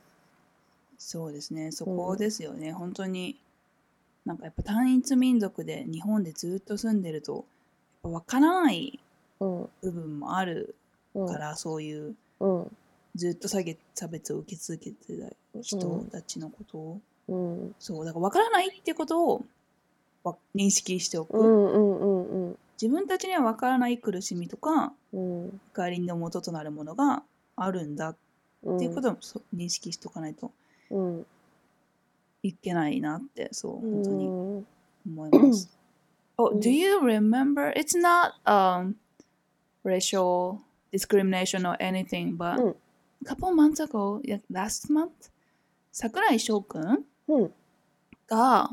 [0.98, 1.74] そうですね。
[1.74, 3.38] そこですよね、本当に
[4.26, 7.44] なんかやっぱ単一民族で日本でずっと住んでると
[8.12, 9.00] ぱ分からない
[9.40, 9.70] うん。
[9.82, 10.76] 部分もある
[11.14, 11.28] うん。
[11.28, 12.78] から、そういううん。
[13.16, 17.36] ずっと差別差別を受け続けてた人たちのことを、う
[17.66, 17.76] ん。
[17.80, 19.46] そうだから分からないってことを
[20.24, 22.58] わ認識しておく、うんうんうんうん。
[22.80, 25.62] 自分たちには分からない苦しみとかうん。
[25.74, 27.24] 怒りの元となるものが
[27.56, 28.18] あるんだっ
[28.64, 28.78] うん。
[28.80, 29.18] ていうことを
[29.56, 30.52] 認識しておかないと
[30.92, 31.26] うん。
[32.44, 34.30] いけないなってそう本当にう
[34.60, 34.68] ん。
[35.08, 35.77] 思います。
[36.37, 37.73] oh, うん do you remember?
[37.75, 38.97] It's not um
[39.85, 40.59] racial
[40.93, 42.77] discrimination or anything, but うん
[43.25, 45.31] a couple months ago, yeah, last month,
[45.93, 47.53] 桜井翔くんうん
[48.27, 48.71] が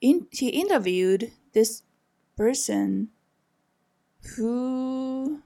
[0.00, 1.84] in, he interviewed this
[2.36, 3.06] person
[4.36, 5.38] who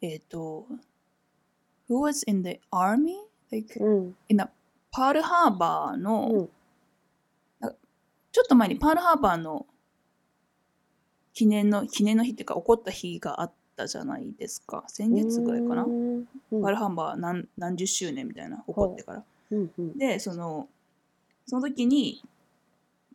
[0.00, 0.66] えっと
[1.88, 3.16] who was in the army
[3.50, 4.16] like うん。
[4.28, 4.48] in a
[4.90, 6.48] パールハーバーの、うん
[8.30, 9.66] ちょっと前にパールハーバーの
[11.33, 14.83] 記念の記念の日っていうか起こった日があったじゃないですか。
[14.87, 16.27] 先月ぐらいかな、うん。
[16.51, 16.61] うん。
[16.61, 19.23] パールハーバー何何十周年みたいな起こってから。
[19.51, 19.97] うんうん。
[19.97, 20.67] でその
[21.47, 22.23] その時に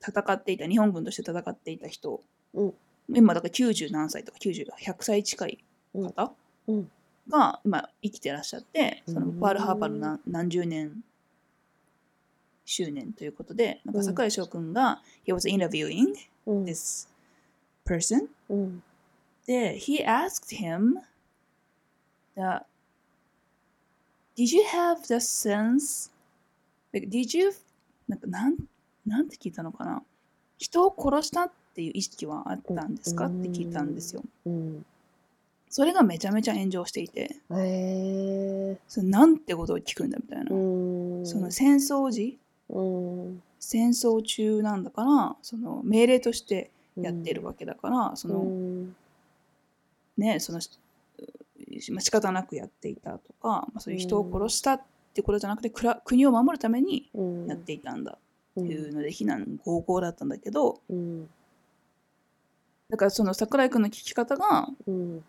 [0.07, 2.21] 戦っていた日本軍として戦っていた人、
[2.55, 2.75] うん。
[3.15, 5.59] 今だから90何歳とか90100歳近い
[5.95, 6.33] 方
[6.67, 6.91] うん。
[7.29, 9.41] が今生きてらっしゃってそのうん。
[9.41, 11.05] パールハーバーの何何十年
[12.65, 16.15] 周年ということでなんか桜井翔くんが、he was interviewing
[16.47, 16.65] うん。
[16.65, 17.09] this
[17.89, 18.29] person.
[18.51, 18.83] うん
[19.47, 21.01] で he asked him
[22.37, 22.65] that
[24.37, 26.11] did you have the sense
[26.93, 27.51] like, did you
[28.07, 28.57] なんかなん
[29.07, 30.03] なんて聞いたのかな？
[30.59, 33.27] 人を殺したっていう意識はあったんですか？
[33.27, 34.23] って聞いたんですよ。
[34.45, 34.85] うん。
[35.71, 37.37] それがめちゃめちゃ炎上していて。
[37.51, 40.55] へえそれなんてことを聞くんだみたいな、う
[41.23, 41.27] ん。
[41.27, 42.39] その戦争時？
[42.69, 43.43] うん。
[43.59, 46.71] 戦争中なんだからその命令として
[47.03, 48.97] やってるわけだから、その、うん。
[50.17, 50.71] ねそのし
[51.93, 54.83] まあ仕方なくやっていたとか、まあ、そういう人を殺したっ
[55.15, 55.71] てことじゃなくて、
[56.05, 57.47] 国を守るためにうん。
[57.47, 58.19] やっていたんだ
[58.57, 61.29] うっていうんので非難合々だったんだけどうん。
[62.91, 65.25] だからその桜井君の聞き方がうん。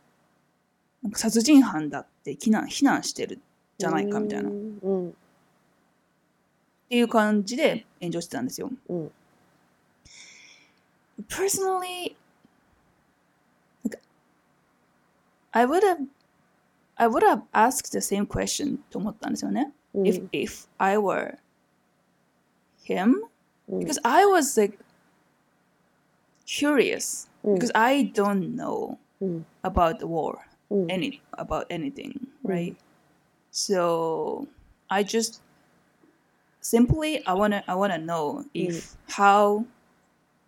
[1.03, 3.39] なんか殺人犯だって非難非難してる
[3.77, 4.49] じゃないかみたいな。
[4.49, 4.79] っうん。
[4.81, 5.13] うん。
[6.89, 8.71] ていう感じで炎上してたんですよ。
[8.89, 9.11] うん
[11.28, 12.16] Personally,
[13.84, 14.00] like,
[15.52, 16.00] I would have
[16.96, 19.72] I would have asked the same question と思ったんですよね。
[19.94, 21.38] うん if if I were
[22.84, 23.22] him
[23.68, 24.78] うん because I was like
[26.46, 30.38] curious うん because I don't know うん about the war
[30.70, 32.76] うん any about anything right
[33.52, 34.46] so
[34.88, 35.40] I just
[36.60, 39.64] simply I wanna I wanna know if how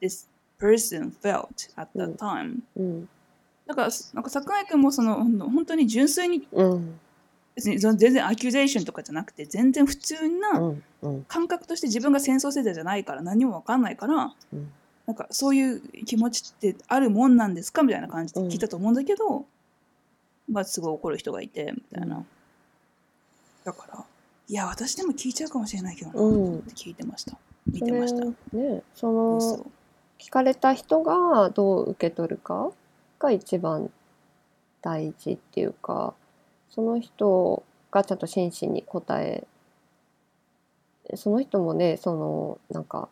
[0.00, 0.26] this
[0.61, 3.09] person felt at that time うん。
[3.67, 5.15] だからなんか桜井君もその
[5.49, 6.99] 本当に純粋にうん。
[7.53, 10.73] 別に全然アキュゼーションとかじゃなくて全然普通うな
[11.27, 14.71] 感覚として自分が戦争世代じゃないから何も分かんないから、うん。
[15.05, 19.45] なんかそういう気持ちってあるもんなんですかみたいな感じで聞いたと思うんだけど、
[20.49, 22.25] まあすごい怒る人がいてみたいな、うん。
[23.65, 24.05] だから
[24.47, 28.33] いや私でも聞いちゃうかもしれないけどなって聞いてました、見てました、ね
[28.95, 29.65] そそのう
[30.21, 32.71] 聞かれた人がどう受け取るか
[33.17, 33.89] が一番
[34.83, 36.13] 大事っていうか
[36.69, 39.47] その人がちゃんと真摯に答え
[41.15, 43.09] その人もねそのなんか、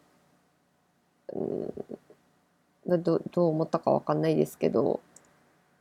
[1.33, 4.99] うん、どどう思ったかわかんないですけど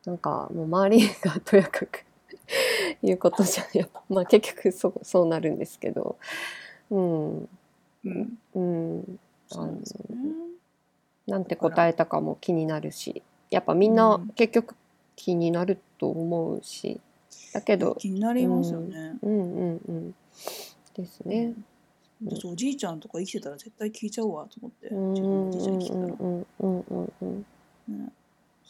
[0.06, 2.06] なんかもう周りがとやかく
[3.04, 6.16] 言うことじゃやっぱまあ結局そうそうなるんですけど。
[6.90, 7.48] うん。
[8.04, 8.38] うん。
[8.54, 9.18] うん。
[9.46, 9.78] そう
[11.28, 14.28] なんて答えたかも気になるしやっぱみんなうん。
[14.30, 14.74] 結局
[15.14, 17.00] 気になると思うし
[17.52, 20.14] だけど気になりますよね、うんうんうん。
[20.94, 21.52] ですね。
[22.24, 27.46] 私おじいちゃんとか生きてたら絶対聞いちゃうわと思って、うん自分のおじいちゃんうんに聞いたら、うんうんうんうん
[27.88, 28.12] ね、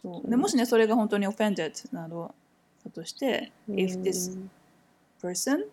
[0.02, 0.30] そう。
[0.30, 2.34] でもしねそれが本当に offended など
[2.84, 3.74] だとして、うん。
[3.76, 4.38] if this
[5.22, 5.64] person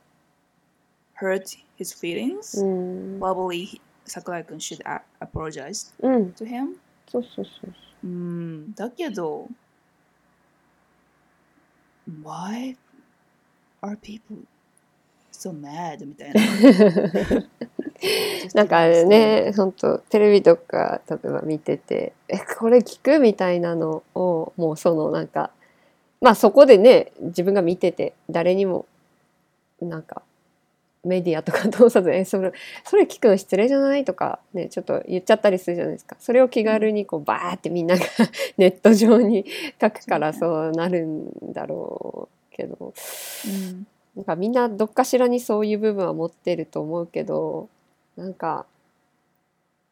[1.19, 3.19] hurt his feelings、うん。
[3.19, 4.81] probably 桜井君 should
[5.19, 6.33] apologize うん。
[6.37, 6.75] to him?
[7.09, 8.07] そうそうそうう。
[8.07, 8.73] ん。
[8.73, 9.47] だけど
[12.23, 12.75] why
[13.81, 14.37] are people
[15.31, 16.05] so mad?
[16.05, 16.41] みたいな。
[18.53, 25.51] なんかあれね本当テレビとか例えば見てて「えこれ聞く?」みたいなのをもうそのなんか
[26.21, 28.85] まあそこでね自分が見てて誰にも
[29.81, 30.21] なんか
[31.05, 32.51] メディアとか通さず「えそれ
[32.83, 36.17] それ聞くの失礼じゃない?」とかねちょっと言っちゃったりするじゃないですか。
[36.19, 38.03] それを気軽にこうバーってみんなが
[38.57, 39.45] ネット上に
[39.79, 42.93] 書くからそうなるんだろうけど。
[43.45, 43.87] うん。
[44.15, 47.67] なんかみんなどっかしらにそういう部分は持ってると思うけど
[48.15, 48.65] なんか、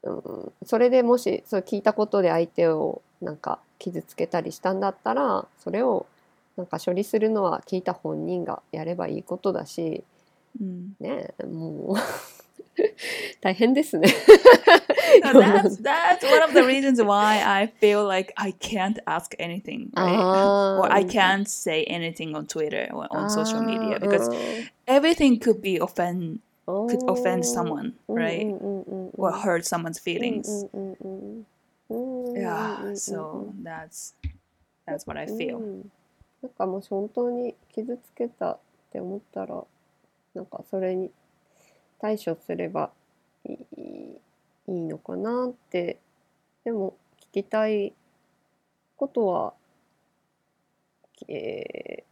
[0.03, 6.05] うん、それでもしそう聞いたことで相手をなんか傷つけたりしたんだったらそれを
[6.55, 10.03] なんか処理するのは聞いた本人がやればいいことだし
[10.60, 11.96] うんねえもう
[13.40, 14.08] 大変ですね。
[15.22, 19.90] So that's that's one of the reasons why I feel like I can't ask anything,
[19.94, 20.16] right?
[20.16, 24.70] あ Or I can't say anything on Twitter or on social media あー because うん
[24.86, 28.46] everything could be offend could おー offend someone, うん right?
[28.46, 30.68] うんうんうんうん Or hurt someone's feelings.
[30.72, 31.46] うんうんうん
[31.90, 34.14] うんうんうん Yeah, うんうん so that's
[34.86, 35.56] That's what I feel.
[35.56, 35.90] うん
[36.42, 38.58] なんかもし本当に傷つけたっ
[38.92, 39.64] て思ったら
[40.33, 41.11] なんかそれに
[41.99, 42.91] 対処すれば
[43.45, 43.57] いい
[44.67, 45.99] いいのかなって
[46.63, 47.93] でも聞きたい
[48.95, 49.53] ことは、
[51.27, 52.03] えー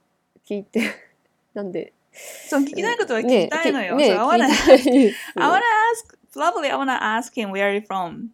[0.43, 0.81] 聞いて
[1.53, 3.95] なんでそう、聞きたいことは聞ねきたいのよ。
[3.95, 5.61] ね so I wanna, I wanna
[5.93, 8.27] ask, probably I wanna ask him where are you from?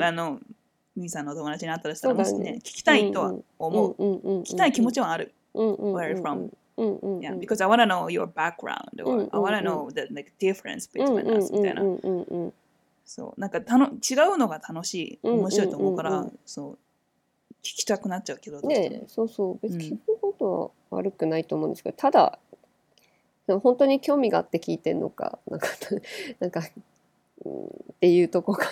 [0.00, 0.38] あの、
[0.94, 3.94] みーさんのお友達に会ったとしたら、もしねね、聞きたいとは思う。
[4.42, 5.32] 聞きたい気持ちはある。
[5.54, 6.50] Where are you from?
[7.20, 10.32] Yeah, because I wanna know your background うん or うん I wanna know the like,
[10.38, 11.82] difference うん between us みたいな。
[13.04, 16.72] そう、なんかたの違うのが楽しい、うん面白いと思うからそう、
[17.62, 19.58] 聞きたくなっちゃうけど、ねえそうそう。
[19.62, 19.78] 別うん。
[19.78, 22.38] に聞くことは悪くないと思うんですけど、ただ
[23.46, 25.68] でも本当に興味があって聞いてんのかなんか
[26.38, 26.82] なんか、うん、
[27.38, 28.70] っていうとこか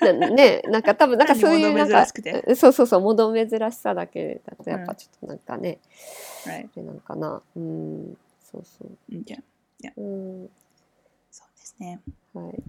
[0.00, 0.12] な。
[0.12, 2.06] なねなんか多分なんかそういうなんか
[2.54, 5.78] そうそうそう物珍しさだけだとやっぱちょっとなんかね.
[6.46, 7.42] あれなのかな。
[7.56, 9.12] うんそうそう。
[9.12, 9.38] Okay.
[9.96, 10.50] うん。
[11.30, 12.00] そうですね。
[12.34, 12.62] はい。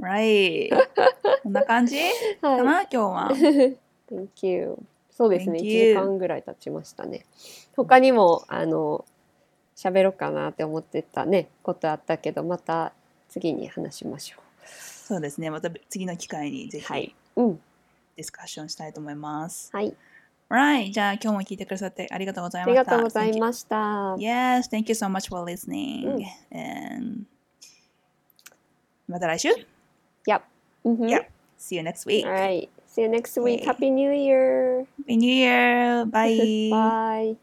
[0.00, 0.70] Right.
[1.42, 1.98] こんな感じ？
[2.42, 3.32] かはな、今日は。
[3.32, 3.78] い
[4.10, 4.76] Thank you
[5.10, 7.24] そうですね Thank 1 you 時間ぐらい経ちましたね。
[7.76, 9.04] 他にもあの
[9.76, 12.92] 喋ろうかなって思ってたねことあったけどまた
[13.34, 15.50] 次に話しましょそうですね。
[15.50, 17.60] また次の機会にぜひうはいうん
[18.16, 19.70] ディスカッションしたいと思います。
[19.72, 19.94] はい
[20.50, 20.92] Right.
[20.92, 22.80] じゃあ今日も聞いてくださってありがとうございあました。
[22.82, 23.76] りがとうございました.
[24.18, 26.06] Yes, thank you so much for listening.
[26.06, 27.26] うん And
[29.08, 29.48] また来週
[30.28, 30.40] Yep
[30.84, 31.26] うんふん Yep.
[31.58, 32.24] See you next week.
[32.26, 33.66] Alright see you next week Okay.
[33.66, 36.04] Happy New Year Happy New Year.
[36.06, 36.70] Bye.
[36.70, 37.36] Bye